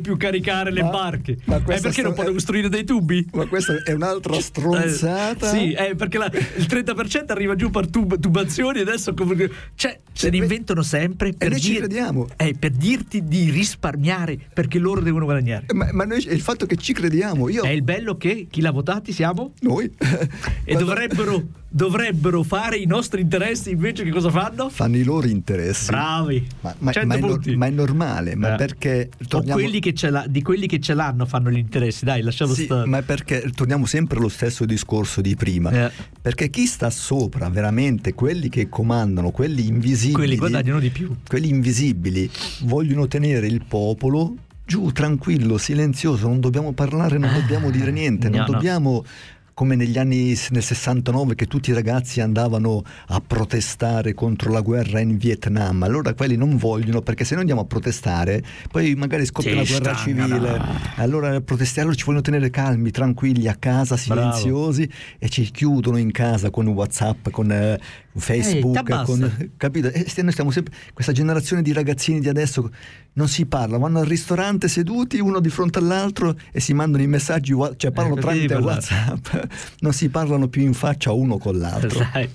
[0.00, 1.38] più caricare le Ma- barche.
[1.44, 3.26] ma Eh, questa perché non sto- possono costruire dei tubi?
[3.32, 5.52] Ma questa è un'altra stronzata.
[5.52, 9.50] Eh, sì, eh, perché la- il 30% arriva giù per tub- tubazioni e adesso come-
[9.74, 11.90] cioè, se ne inventano sempre per, dir-
[12.36, 15.66] eh, per dirti di risparmiare perché loro devono guadagnare.
[15.72, 17.48] Ma, ma noi è il fatto che ci crediamo.
[17.48, 19.90] Io, È il bello che chi l'ha votati siamo noi.
[20.64, 24.68] e dovrebbero, dovrebbero fare i nostri interessi invece che cosa fanno?
[24.68, 25.90] fanno i loro interessi.
[25.90, 26.46] Bravi.
[26.62, 28.56] Ma, ma- 100 ma è, nor- ma è normale, ma Eh.
[28.56, 32.20] perché torniamo, quelli che ce l'ha- di quelli che ce l'hanno fanno gli interessi, dai,
[32.22, 32.86] lasciamo Sì, stare.
[32.86, 35.70] ma perché torniamo sempre allo stesso discorso di prima.
[35.70, 35.90] Eh.
[36.20, 41.14] Perché chi sta sopra, veramente, quelli che comandano, quelli invisibili, Quelli guadagnano di più.
[41.26, 42.30] quelli invisibili,
[42.64, 44.34] vogliono tenere il popolo
[44.66, 48.52] giù, tranquillo, silenzioso, non dobbiamo parlare, non dobbiamo dire niente, non Ah, no, no.
[48.58, 49.04] dobbiamo
[49.60, 55.00] come negli anni nel 69 che tutti i ragazzi andavano a protestare contro la guerra
[55.00, 55.82] in Vietnam.
[55.82, 59.94] Allora quelli non vogliono perché se noi andiamo a protestare, poi magari scoppia una guerra
[59.96, 60.58] civile.
[60.96, 64.32] Allora protestiamo, allora ci vogliono tenere calmi, tranquilli a casa, Bravo.
[64.32, 67.78] silenziosi e ci chiudono in casa con WhatsApp, con eh,
[68.16, 69.04] Facebook, t'abbassa.
[69.04, 69.88] con, capito?
[69.88, 72.70] E st- noi stiamo sempre questa generazione di ragazzini di adesso
[73.12, 77.06] non si parla, vanno al ristorante seduti uno di fronte all'altro e si mandano i
[77.06, 78.54] messaggi, cioè parlano Eh, tramite.
[78.54, 79.26] WhatsApp,
[79.80, 82.06] non si parlano più in faccia uno con l'altro.
[82.12, 82.28] Dai.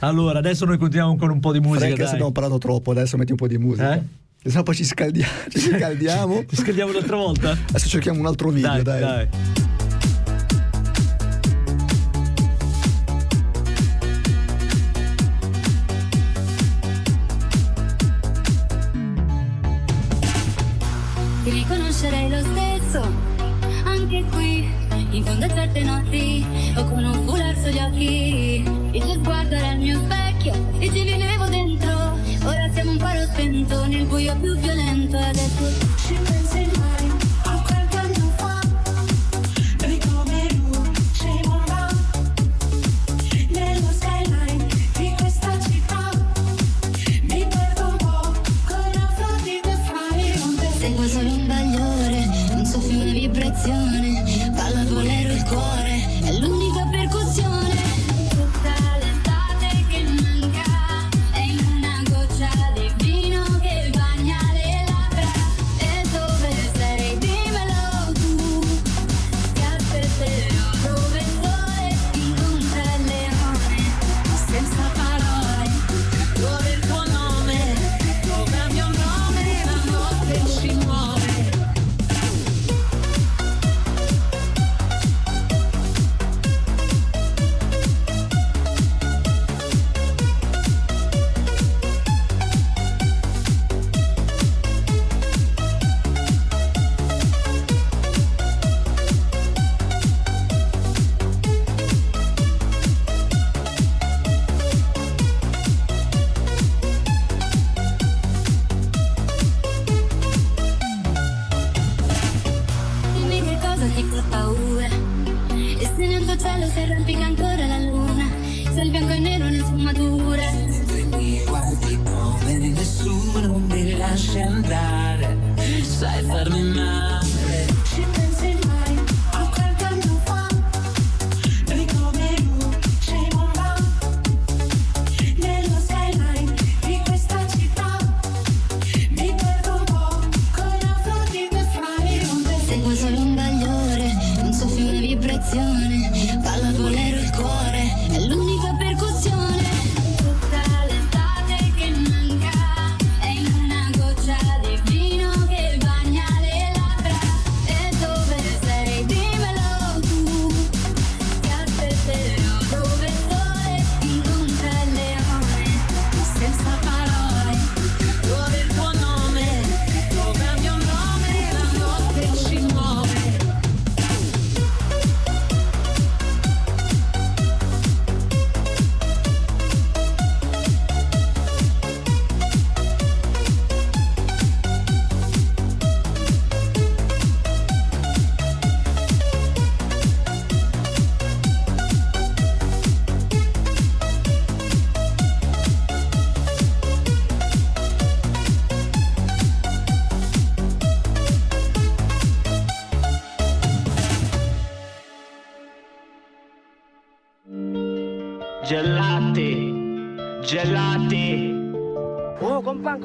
[0.00, 1.84] Allora, adesso noi continuiamo con un po' di musica.
[1.84, 1.92] Dai.
[1.94, 3.94] adesso abbiamo parlato troppo, adesso metti un po' di musica.
[3.94, 4.02] Eh?
[4.46, 5.32] Se no poi ci scaldiamo.
[5.48, 6.44] Ci scaldiamo.
[6.46, 7.50] Ci scaldiamo un'altra volta?
[7.52, 9.00] Adesso cerchiamo un altro video, Dai, dai.
[9.00, 9.73] dai.
[21.44, 23.06] Ti riconoscerei lo stesso,
[23.84, 24.66] anche qui,
[25.10, 26.42] in fondo a certe notti,
[26.74, 28.64] o con un foulard sugli occhi.
[28.92, 32.16] Il tuo sguardo era il mio specchio, e ci vivevo dentro.
[32.44, 35.18] Ora siamo un faro spento nel buio più violento.
[35.18, 37.03] Adesso ci pensi mai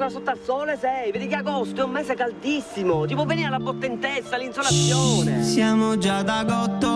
[0.00, 3.50] ancora sotto al sole sei, vedi che agosto è un mese caldissimo, ti può venire
[3.50, 5.42] la botta in testa, l'insolazione.
[5.42, 6.88] Siamo già ad agosto,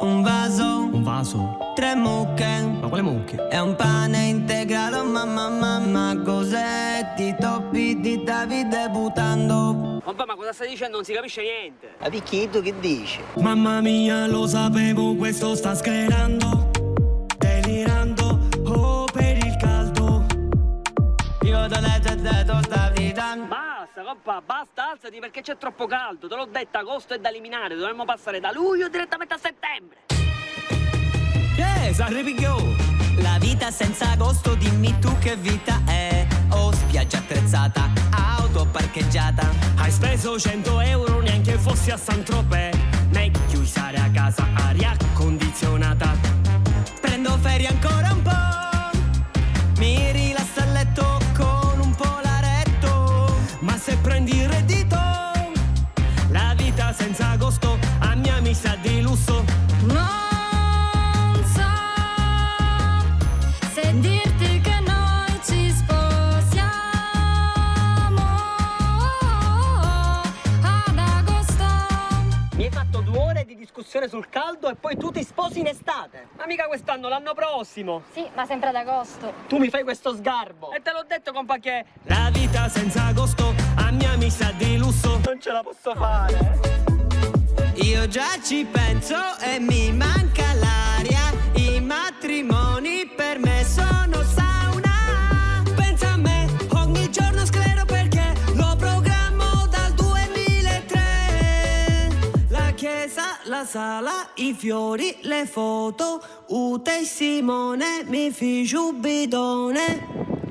[0.00, 3.46] un vaso, un vaso, tre mucche, ma quale mucche?
[3.48, 7.12] È un pane integrato, mamma mamma, cos'è?
[7.14, 10.00] Ti toppi di Davide buttando.
[10.02, 10.96] Compà, ma cosa stai dicendo?
[10.96, 11.90] Non si capisce niente.
[12.00, 13.20] Ma Picchito che dici?
[13.34, 16.70] Mamma mia, lo sapevo, questo sta schierando,
[21.72, 23.34] Sta vita.
[23.34, 26.28] Basta, compà, basta, alzati perché c'è troppo caldo.
[26.28, 29.96] Te l'ho detto, agosto è da eliminare, dovremmo passare da luglio direttamente a settembre.
[31.56, 32.58] Che, s'arripigliò.
[33.18, 36.26] La vita senza agosto, dimmi tu che vita è.
[36.50, 37.88] Oh, spiaggia attrezzata,
[38.36, 39.48] auto parcheggiata.
[39.76, 42.76] Hai speso 100 euro neanche fossi a San Tropez.
[43.12, 46.14] Meglio stare a casa, aria condizionata.
[47.00, 49.00] Prendo ferie ancora un po'.
[49.78, 50.12] Mi
[59.12, 59.44] lusso.
[59.82, 61.60] Non so
[63.72, 66.62] se dirti che noi ci sposiamo
[70.62, 71.64] ad agosto.
[72.54, 75.66] Mi hai fatto due ore di discussione sul caldo e poi tu ti sposi in
[75.66, 76.28] estate.
[76.38, 78.04] Ma mica quest'anno, l'anno prossimo.
[78.12, 79.34] Sì, ma sempre ad agosto.
[79.46, 80.72] Tu mi fai questo sgarbo.
[80.72, 84.78] E te l'ho detto, compa, che la vita senza agosto a mia mi sa di
[84.78, 85.20] lusso.
[85.22, 86.91] Non ce la posso fare.
[87.76, 91.32] Io già ci penso e mi manca l'aria.
[91.54, 95.62] I matrimoni per me sono sauna.
[95.74, 102.10] Pensa a me, ogni giorno sclero perché lo programmo dal 2003.
[102.48, 106.22] La chiesa, la sala, i fiori, le foto.
[106.48, 110.41] Ute Simone mi ficio un bidone.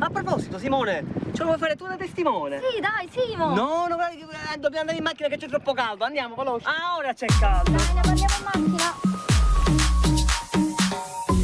[0.00, 2.60] A proposito, Simone, ce lo vuoi fare tu da testimone?
[2.60, 3.52] Sì, dai, Simo.
[3.52, 6.04] No, no, eh, dobbiamo andare in macchina che c'è troppo caldo.
[6.04, 6.66] Andiamo, veloce.
[6.66, 7.72] Ah, ora c'è caldo.
[7.72, 9.16] Dai, ne parliamo in macchina.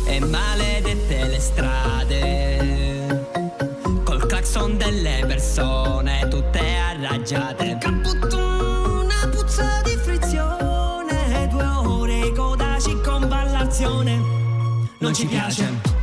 [0.06, 3.26] E maledette le strade
[4.04, 14.22] Col clacson delle persone tutte arraggiate Una puzza di frizione Due ore coda circonvallazione
[14.98, 15.93] Non ci piace Fermate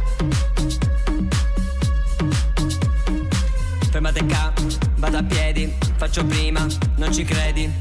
[4.25, 4.53] qua,
[4.97, 6.65] vado a piedi Faccio prima,
[6.97, 7.71] non ci credi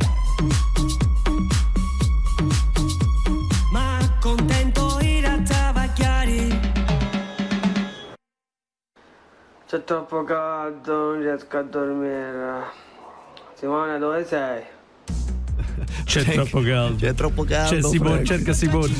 [3.72, 6.70] Ma contento ir a travagliare
[9.70, 12.64] C'è troppo caldo, non riesco a dormire.
[13.54, 14.64] Simone, dove sei?
[16.02, 16.96] C'è troppo caldo.
[16.96, 17.76] C'è troppo caldo.
[17.76, 18.92] C'è Simone, cerca Simone.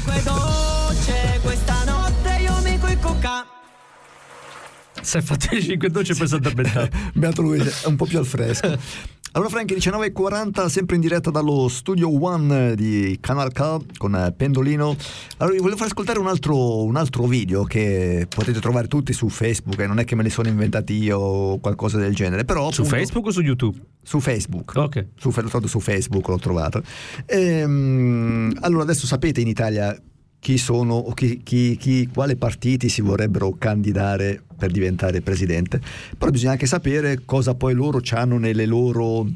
[5.03, 6.96] Si è fatto le 5 docce e poi si è addormentato.
[7.14, 8.78] Beato lui, è un po' più al fresco.
[9.32, 14.96] Allora Frank, 19.40, sempre in diretta dallo Studio One di Canal K con eh, Pendolino.
[15.36, 19.28] Allora vi volevo far ascoltare un altro, un altro video che potete trovare tutti su
[19.28, 22.72] Facebook, e non è che me li sono inventati io o qualcosa del genere, però...
[22.72, 23.78] Su appunto- Facebook o su YouTube?
[24.03, 24.72] Su Facebook.
[24.74, 25.07] Ok.
[25.14, 26.82] Su, l'ho trovato su Facebook, l'ho trovato.
[27.26, 29.96] Ehm, allora adesso sapete in Italia
[30.41, 35.80] chi sono o chi, chi- chi- quali partiti si vorrebbero candidare per diventare presidente,
[36.18, 39.26] però bisogna anche sapere cosa poi loro hanno nelle loro,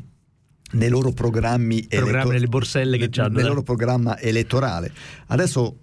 [0.73, 2.49] nei loro programmi, Programmi
[3.11, 3.49] c'hanno, nel eh.
[3.49, 4.93] loro programma elettorale.
[5.29, 5.77] Adesso,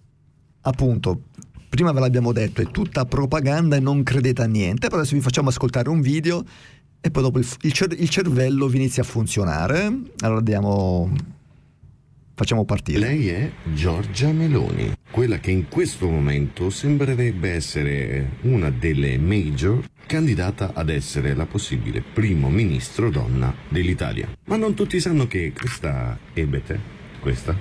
[0.61, 1.21] appunto,
[1.69, 5.21] prima ve l'abbiamo detto, è tutta propaganda e non credete a niente, però adesso vi
[5.21, 6.43] facciamo ascoltare un video
[6.99, 10.01] e poi dopo il, il cer- il cervello vi inizia a funzionare.
[10.19, 11.11] Allora andiamo,
[12.41, 12.97] facciamo partire.
[12.97, 20.71] Lei è Giorgia Meloni, quella che in questo momento sembrerebbe essere una delle major candidata
[20.73, 24.27] ad essere la possibile primo ministro donna dell'Italia.
[24.45, 26.79] Ma non tutti sanno che questa Ebete,
[27.19, 27.55] questa,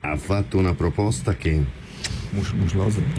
[0.00, 1.64] ha fatto una proposta che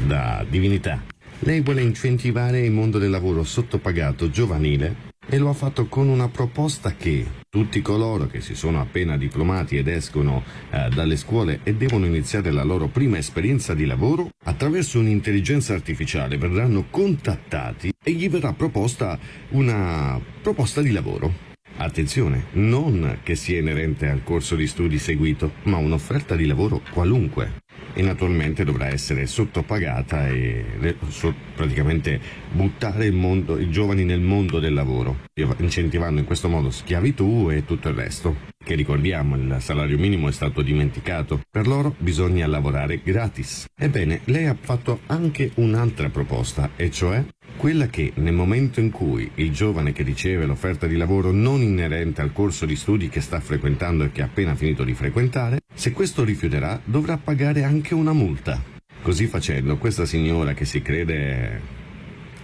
[0.06, 1.04] da divinità.
[1.40, 6.30] Lei vuole incentivare il mondo del lavoro sottopagato giovanile e lo ha fatto con una
[6.30, 7.26] proposta che
[7.56, 12.52] tutti coloro che si sono appena diplomati ed escono eh, dalle scuole e devono iniziare
[12.52, 19.18] la loro prima esperienza di lavoro, attraverso un'intelligenza artificiale verranno contattati e gli verrà proposta
[19.52, 21.34] una proposta di lavoro.
[21.78, 27.64] Attenzione, non che sia inerente al corso di studi seguito, ma un'offerta di lavoro qualunque.
[27.98, 32.20] E naturalmente dovrà essere sottopagata e so- praticamente
[32.52, 35.20] buttare il mondo- i giovani nel mondo del lavoro,
[35.58, 38.54] incentivando in questo modo schiavitù e tutto il resto.
[38.66, 41.40] Che ricordiamo, il salario minimo è stato dimenticato.
[41.50, 43.68] Per loro bisogna lavorare gratis.
[43.78, 47.24] Ebbene, lei ha fatto anche un'altra proposta, e cioè
[47.58, 52.22] quella che nel momento in cui il giovane che riceve l'offerta di lavoro non inerente
[52.22, 55.92] al corso di studi che sta frequentando e che ha appena finito di frequentare, se
[55.92, 58.62] questo rifiuterà dovrà pagare anche una multa.
[59.02, 61.62] Così facendo, questa signora che si crede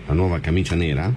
[0.05, 1.14] la nuova camicia nera,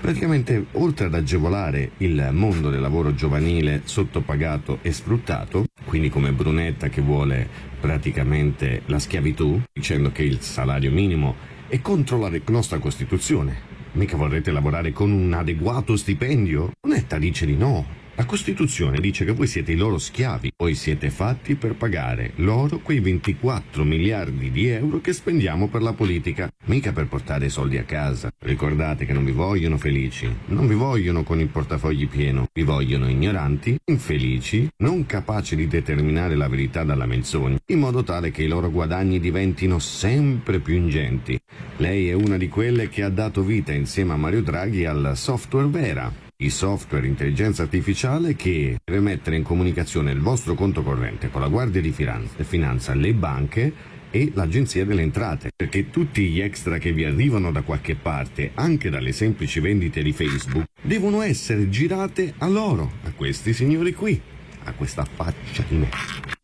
[0.00, 6.88] praticamente oltre ad agevolare il mondo del lavoro giovanile sottopagato e sfruttato, quindi come Brunetta
[6.88, 7.48] che vuole
[7.80, 13.74] praticamente la schiavitù, dicendo che il salario minimo è contro la nostra Costituzione.
[13.92, 16.70] Mica vorrete lavorare con un adeguato stipendio?
[16.80, 18.05] Brunetta dice di no.
[18.18, 22.78] La Costituzione dice che voi siete i loro schiavi, voi siete fatti per pagare loro
[22.78, 27.76] quei 24 miliardi di euro che spendiamo per la politica, mica per portare i soldi
[27.76, 28.30] a casa.
[28.38, 33.06] Ricordate che non vi vogliono felici, non vi vogliono con il portafogli pieno, vi vogliono
[33.06, 38.48] ignoranti, infelici, non capaci di determinare la verità dalla menzogna, in modo tale che i
[38.48, 41.38] loro guadagni diventino sempre più ingenti.
[41.76, 45.68] Lei è una di quelle che ha dato vita insieme a Mario Draghi al software
[45.68, 51.40] Vera, il software intelligenza artificiale che deve mettere in comunicazione il vostro conto corrente con
[51.40, 53.72] la Guardia di finanza le banche
[54.10, 58.90] e l'Agenzia delle Entrate, perché tutti gli extra che vi arrivano da qualche parte, anche
[58.90, 64.20] dalle semplici vendite di Facebook, devono essere girate a loro, a questi signori qui,
[64.64, 65.88] a questa faccia di me.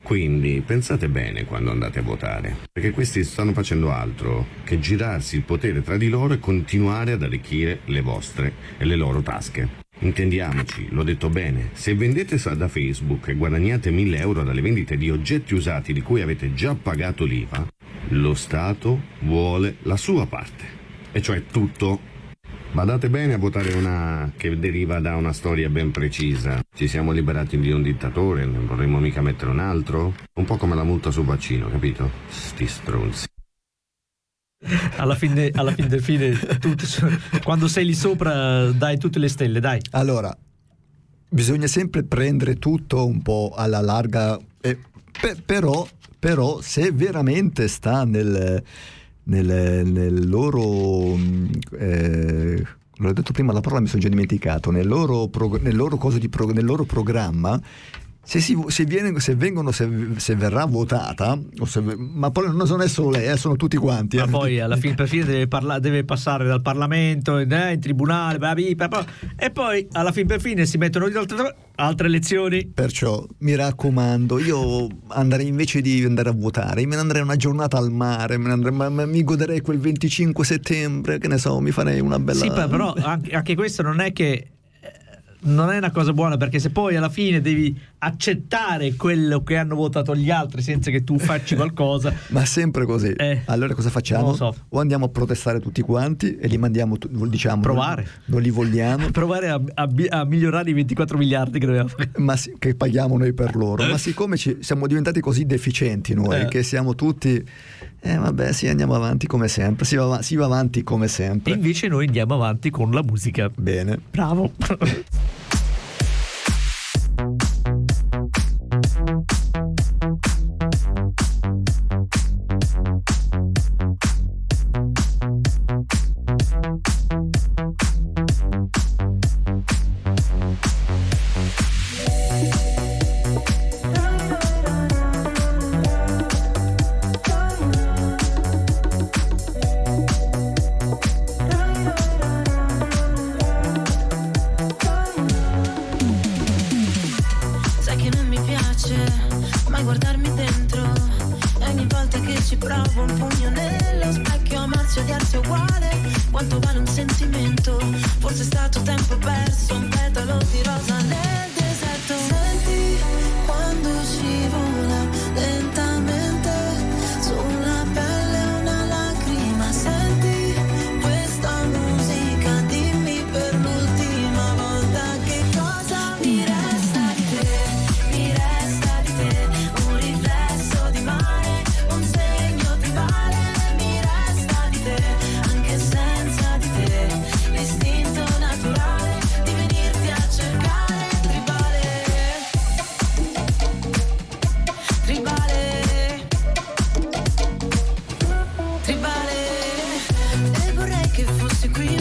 [0.03, 5.43] Quindi pensate bene quando andate a votare, perché questi stanno facendo altro che girarsi il
[5.43, 9.82] potere tra di loro e continuare ad arricchire le vostre e le loro tasche.
[10.03, 15.09] Intendiamoci, l'ho detto bene, se vendete da Facebook e guadagnate 1000 euro dalle vendite di
[15.11, 17.65] oggetti usati di cui avete già pagato l'IVA,
[18.09, 20.65] lo Stato vuole la sua parte,
[21.13, 22.11] e cioè tutto.
[22.73, 26.61] Badate bene a votare una che deriva da una storia ben precisa.
[26.75, 30.15] Ci siamo liberati di un dittatore, non vorremmo mica mettere un altro?
[30.35, 32.11] Un po' come la multa sul vaccino, capito?
[32.29, 33.27] Sti stronzi.
[34.97, 36.75] Alla fine, alla fine fine, tu-
[37.43, 39.81] quando sei lì sopra, dai tutte le stelle, dai.
[39.91, 40.37] Allora,
[41.29, 44.79] bisogna sempre prendere tutto un po' alla larga, eh,
[45.21, 45.87] pe- però,
[46.19, 48.63] però se veramente sta nel,
[49.25, 51.17] nel- nel loro...
[51.79, 52.63] eh,
[52.95, 56.53] l'ho detto prima, la parola mi sono già dimenticato, nel loro, prog- nel loro prog-
[56.53, 57.61] nel loro programma,
[58.25, 61.37] se, si- se viene- se vengono, se, se verrà votata,
[61.97, 64.17] ma poi non è solo lei, eh, sono tutti quanti.
[64.17, 64.29] Ma eh.
[64.29, 68.55] poi alla fine per fine deve, parla- deve passare dal Parlamento, eh, in tribunale, bla,
[68.55, 69.05] bla, bla,
[69.37, 72.67] e poi alla fine per fine si mettono altre, altre elezioni.
[72.67, 77.77] Perciò mi raccomando, io andrei invece di andare a votare, me ne andrei una giornata
[77.77, 81.59] al mare, me ne andrei- ma- ma mi goderei quel 25 settembre, che ne so,
[81.59, 82.39] mi farei una bella...
[82.39, 84.93] Sì, però anche, anche questo non è che eh,
[85.41, 89.77] non è una cosa buona perché se poi alla fine devi accettare quello che hanno
[89.77, 93.15] votato gli altri senza che tu facci qualcosa Ma sempre così.
[93.47, 94.27] allora cosa facciamo?
[94.27, 94.55] non so.
[94.71, 96.97] O andiamo a protestare tutti quanti e li mandiamo,
[97.29, 98.07] diciamo, Provare.
[98.27, 99.11] non li vogliamo.
[99.13, 103.17] provare a, a a migliorare i 24 miliardi che dobbiamo fare Ma sì, che paghiamo
[103.17, 103.85] noi per loro.
[103.87, 106.47] Ma siccome ci- siamo diventati così deficienti noi, Eh.
[106.47, 107.45] che siamo tutti...
[108.05, 111.53] Eh vabbè, sì, andiamo avanti come sempre, si va, si va avanti come sempre.
[111.53, 113.97] invece noi andiamo avanti con la musica Bene.
[114.11, 114.51] bravo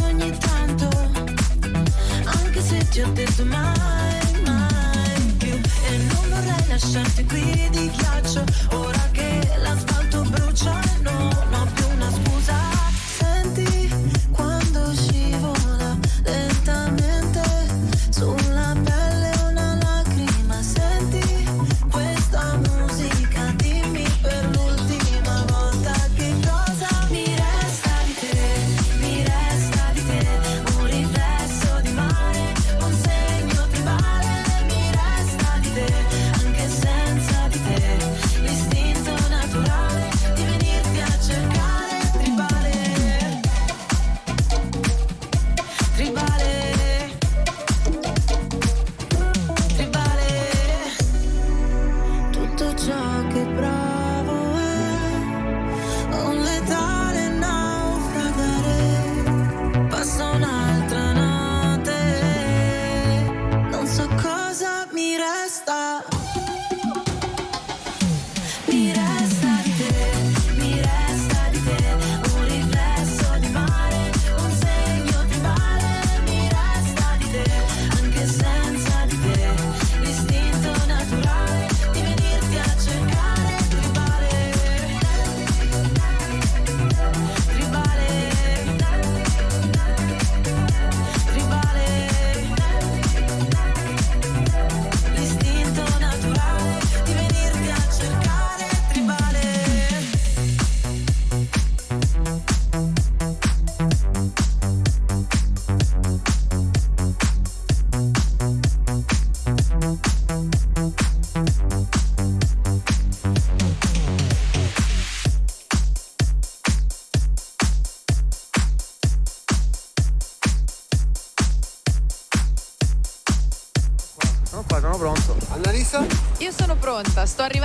[0.03, 0.87] ogni tanto,
[2.25, 5.59] anche se ti ho detto mai, mai più.
[5.89, 10.80] E non vorrei lasciarti qui di ghiaccio, ora che l'asfalto brucia.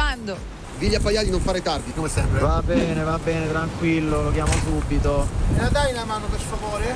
[0.07, 0.55] raccomando.
[0.79, 1.01] Digli a
[1.31, 2.41] non fare tardi, come sempre.
[2.41, 5.27] Va bene, va bene, tranquillo, lo chiamo subito.
[5.55, 6.95] Me la dai una mano per favore?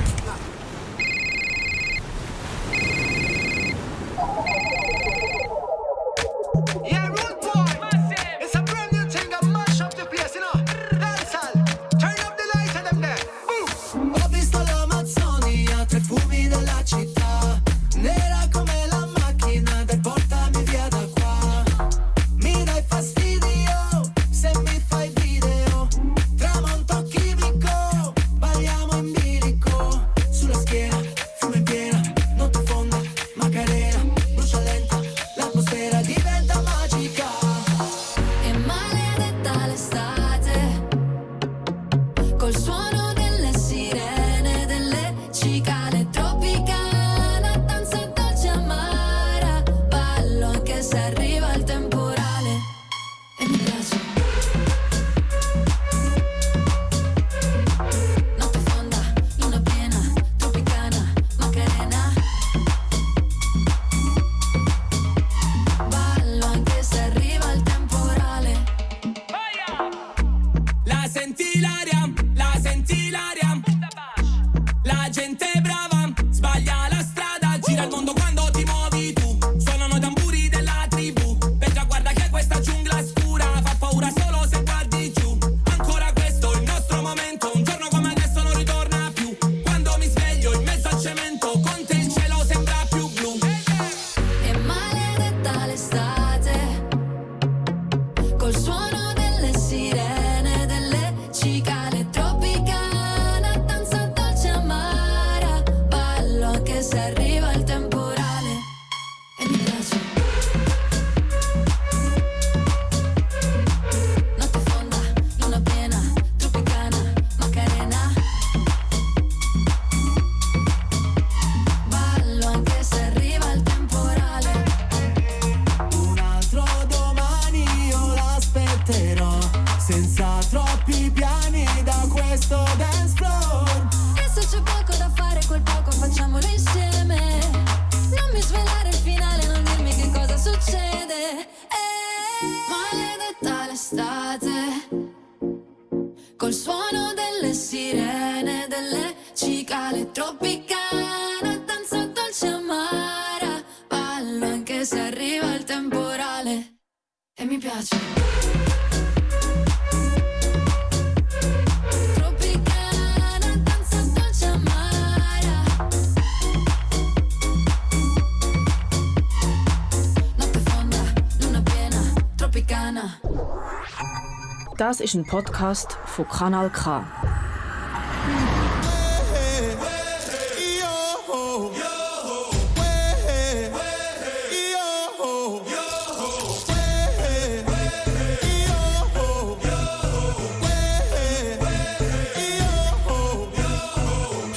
[174.91, 177.05] Das ist ein Podcast von Kanal K.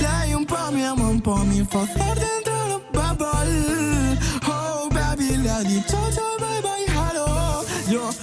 [0.00, 4.18] Lei un po' mi ama, un po' mi fa star dentro la bubble
[4.48, 6.23] Oh baby, lei dice ciao ciao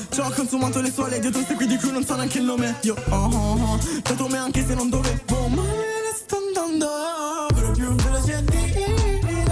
[0.09, 2.77] ci ho consumato le sue leggi quindi di cui non so neanche il nome.
[2.81, 6.87] Io oh oh oh, dato me anche se non dovevo Ma me ne sto andando.
[7.53, 8.61] Quello più veloce di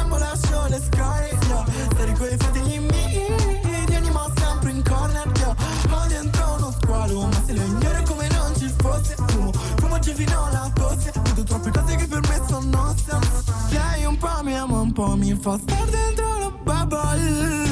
[0.10, 5.56] mi lascio le score Io stare coi fratelli miei Ti animo sempre in corner Io
[5.90, 10.14] ho dentro uno squalo Ma se lo ignoro come non ci fosse Fumo, fumo oggi
[10.14, 14.56] fino alla tosse Vedo troppe cose che per me sono nonsense Lei un po' mi
[14.56, 17.69] ama, un po' mi fa star dentro la bubble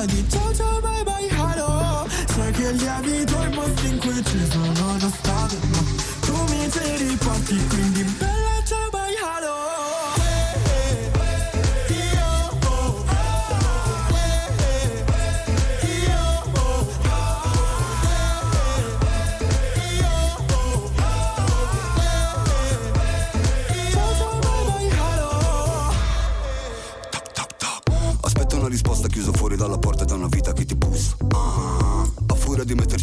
[0.00, 1.09] baby, lei dice ciao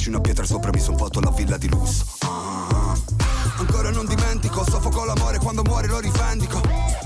[0.08, 2.06] metterci una pietra sopra mi son fatto la villa di lusso.
[2.20, 2.96] Ah,
[3.58, 6.62] ancora non dimentico, soffoco l'amore quando muore lo rivendico.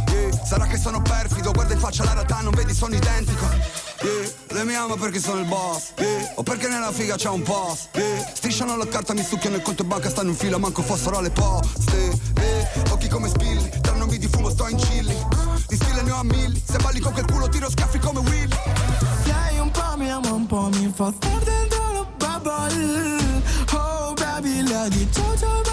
[0.10, 3.46] Yeah, sarà che sono perfido, guarda in faccia la realtà, non vedi sono identico.
[4.02, 7.42] Yeah, lei mi ama perché sono il boss, yeah, o perché nella figa c'è un
[7.42, 7.90] post.
[8.34, 11.32] Strisciano la carta, mi succhiano il conto in banca, stanno in fila, manco fossero alle
[11.32, 12.30] poste.
[12.90, 15.16] Occhi come spilli, tra nomi di fumo sto in chilli.
[15.68, 18.56] Di stile ne ho a milli, se balli con quel culo tiro schiaffi come Willy.
[19.24, 21.61] Lei un po' mi ama, un po' mi fa star
[24.82, 25.71] baby, lei dice ciao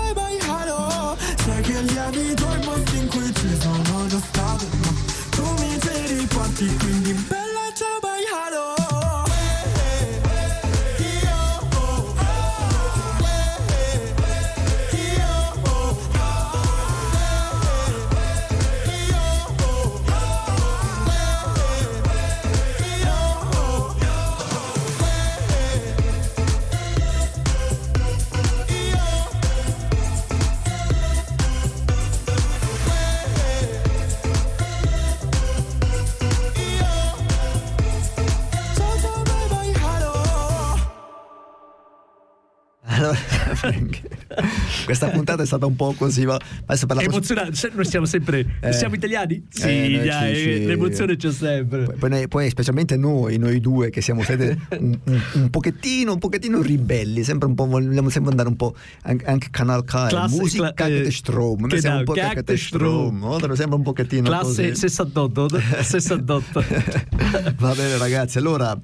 [45.39, 46.37] puntata è stata un po' così, ma
[46.67, 48.47] adesso per la Emozionante, noi siamo sempre.
[48.61, 48.73] Eh.
[48.73, 49.45] Siamo italiani?
[49.49, 50.67] Sì, Eh, dai, sì, sì.
[50.67, 51.85] l'emozione c'è sempre.
[51.99, 56.61] Poi, noi- poi specialmente noi, noi due che siamo un, un- un pochettino, un pochettino
[56.61, 60.87] ribelli, sempre un po', vogliamo sempre andare un po' anche, Canal K, Classe- musica cla-
[60.87, 63.55] eh, strom, noi siamo da- un po' che che te te strom, no?
[63.55, 64.75] Siamo un pochettino Classe così.
[64.81, 65.61] 68.
[65.83, 66.65] 68.
[67.59, 68.79] Va bene ragazzi, allora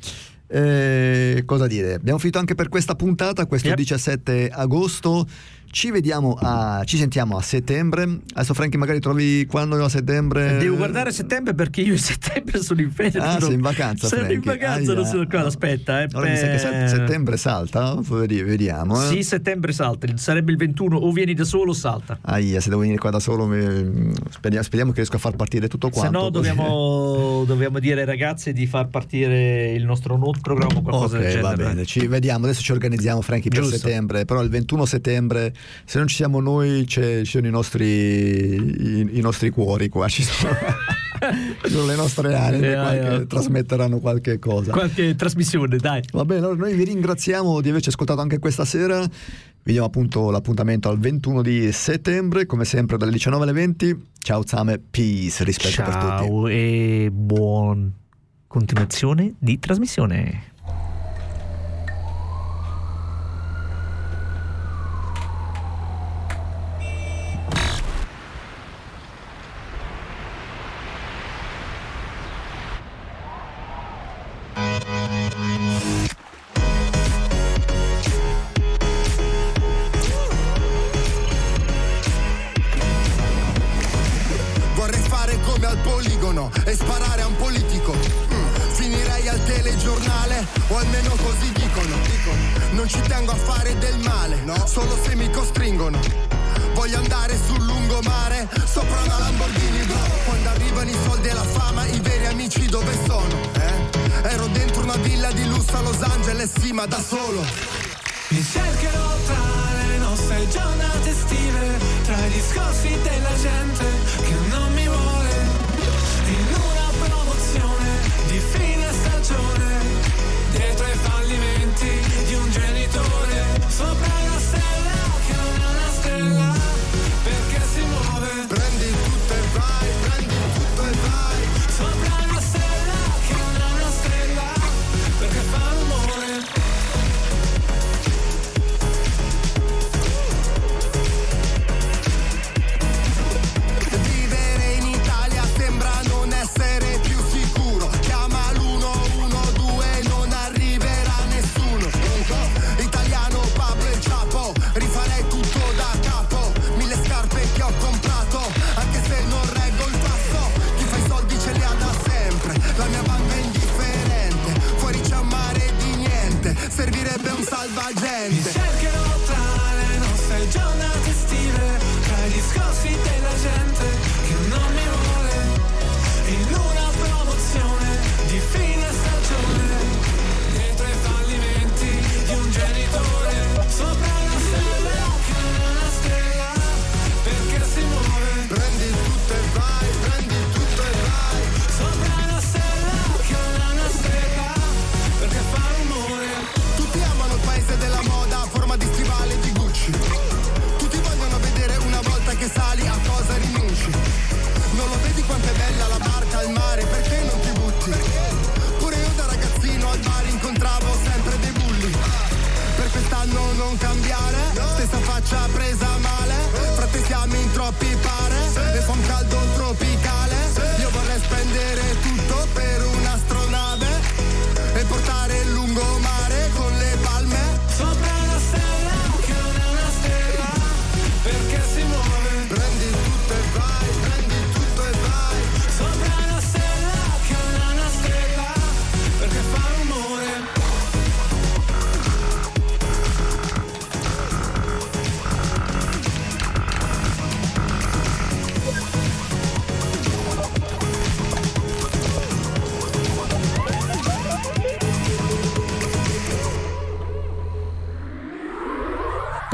[0.47, 1.95] eh, cosa dire?
[1.95, 5.27] Abbiamo finito anche per questa puntata, questo 17 agosto.
[5.75, 6.83] Ci vediamo a.
[6.85, 8.20] ci sentiamo a settembre.
[8.35, 10.57] Adesso Franky magari trovi quando a settembre.
[10.59, 13.18] Devo guardare settembre perché io in settembre sono in ferie.
[13.20, 14.47] Ah, sei in vacanza, Sono in Franky.
[14.47, 15.01] vacanza, Aia.
[15.01, 15.45] non sono qua.
[15.47, 19.03] Aspetta, eh, Allora mi sa che set- per- settembre salta, Vedi- vediamo.
[19.03, 19.09] Eh.
[19.09, 20.07] Sì, settembre salta.
[20.16, 22.18] Sarebbe il 21 o vieni da solo o salta.
[22.20, 25.66] Aia, se devo venire qua da solo, mi- speriamo, speriamo che riesco a far partire
[25.66, 26.12] tutto Se quanto.
[26.20, 26.35] no così.
[26.35, 31.35] dobbiamo, dobbiamo dire ai ragazzi di far partire il nostro note programma o qualcosa del
[31.35, 31.68] Ok, va genere.
[31.75, 32.45] bene, ci vediamo.
[32.45, 34.25] Adesso ci organizziamo, Franky, per settembre.
[34.25, 35.53] Però il 21 settembre,
[35.85, 40.09] se non ci siamo noi, c'è- ci sono i nostri, i, i nostri cuori qua.
[40.09, 40.53] Ci sono,
[41.87, 44.73] le nostre anime Eh, qua eh, che trasmetteranno qualche cosa.
[44.73, 46.03] Qualche trasmissione, dai.
[46.12, 49.01] Va bene, allora noi vi ringraziamo di averci ascoltato anche questa sera.
[49.67, 54.07] Vi diamo appunto l'appuntamento al 21 di settembre, come sempre dalle 19 alle 20.
[54.19, 56.07] Ciao Zame, peace, rispetto per tutti.
[56.27, 57.93] Ciao e buon
[58.47, 60.53] continuazione di trasmissione.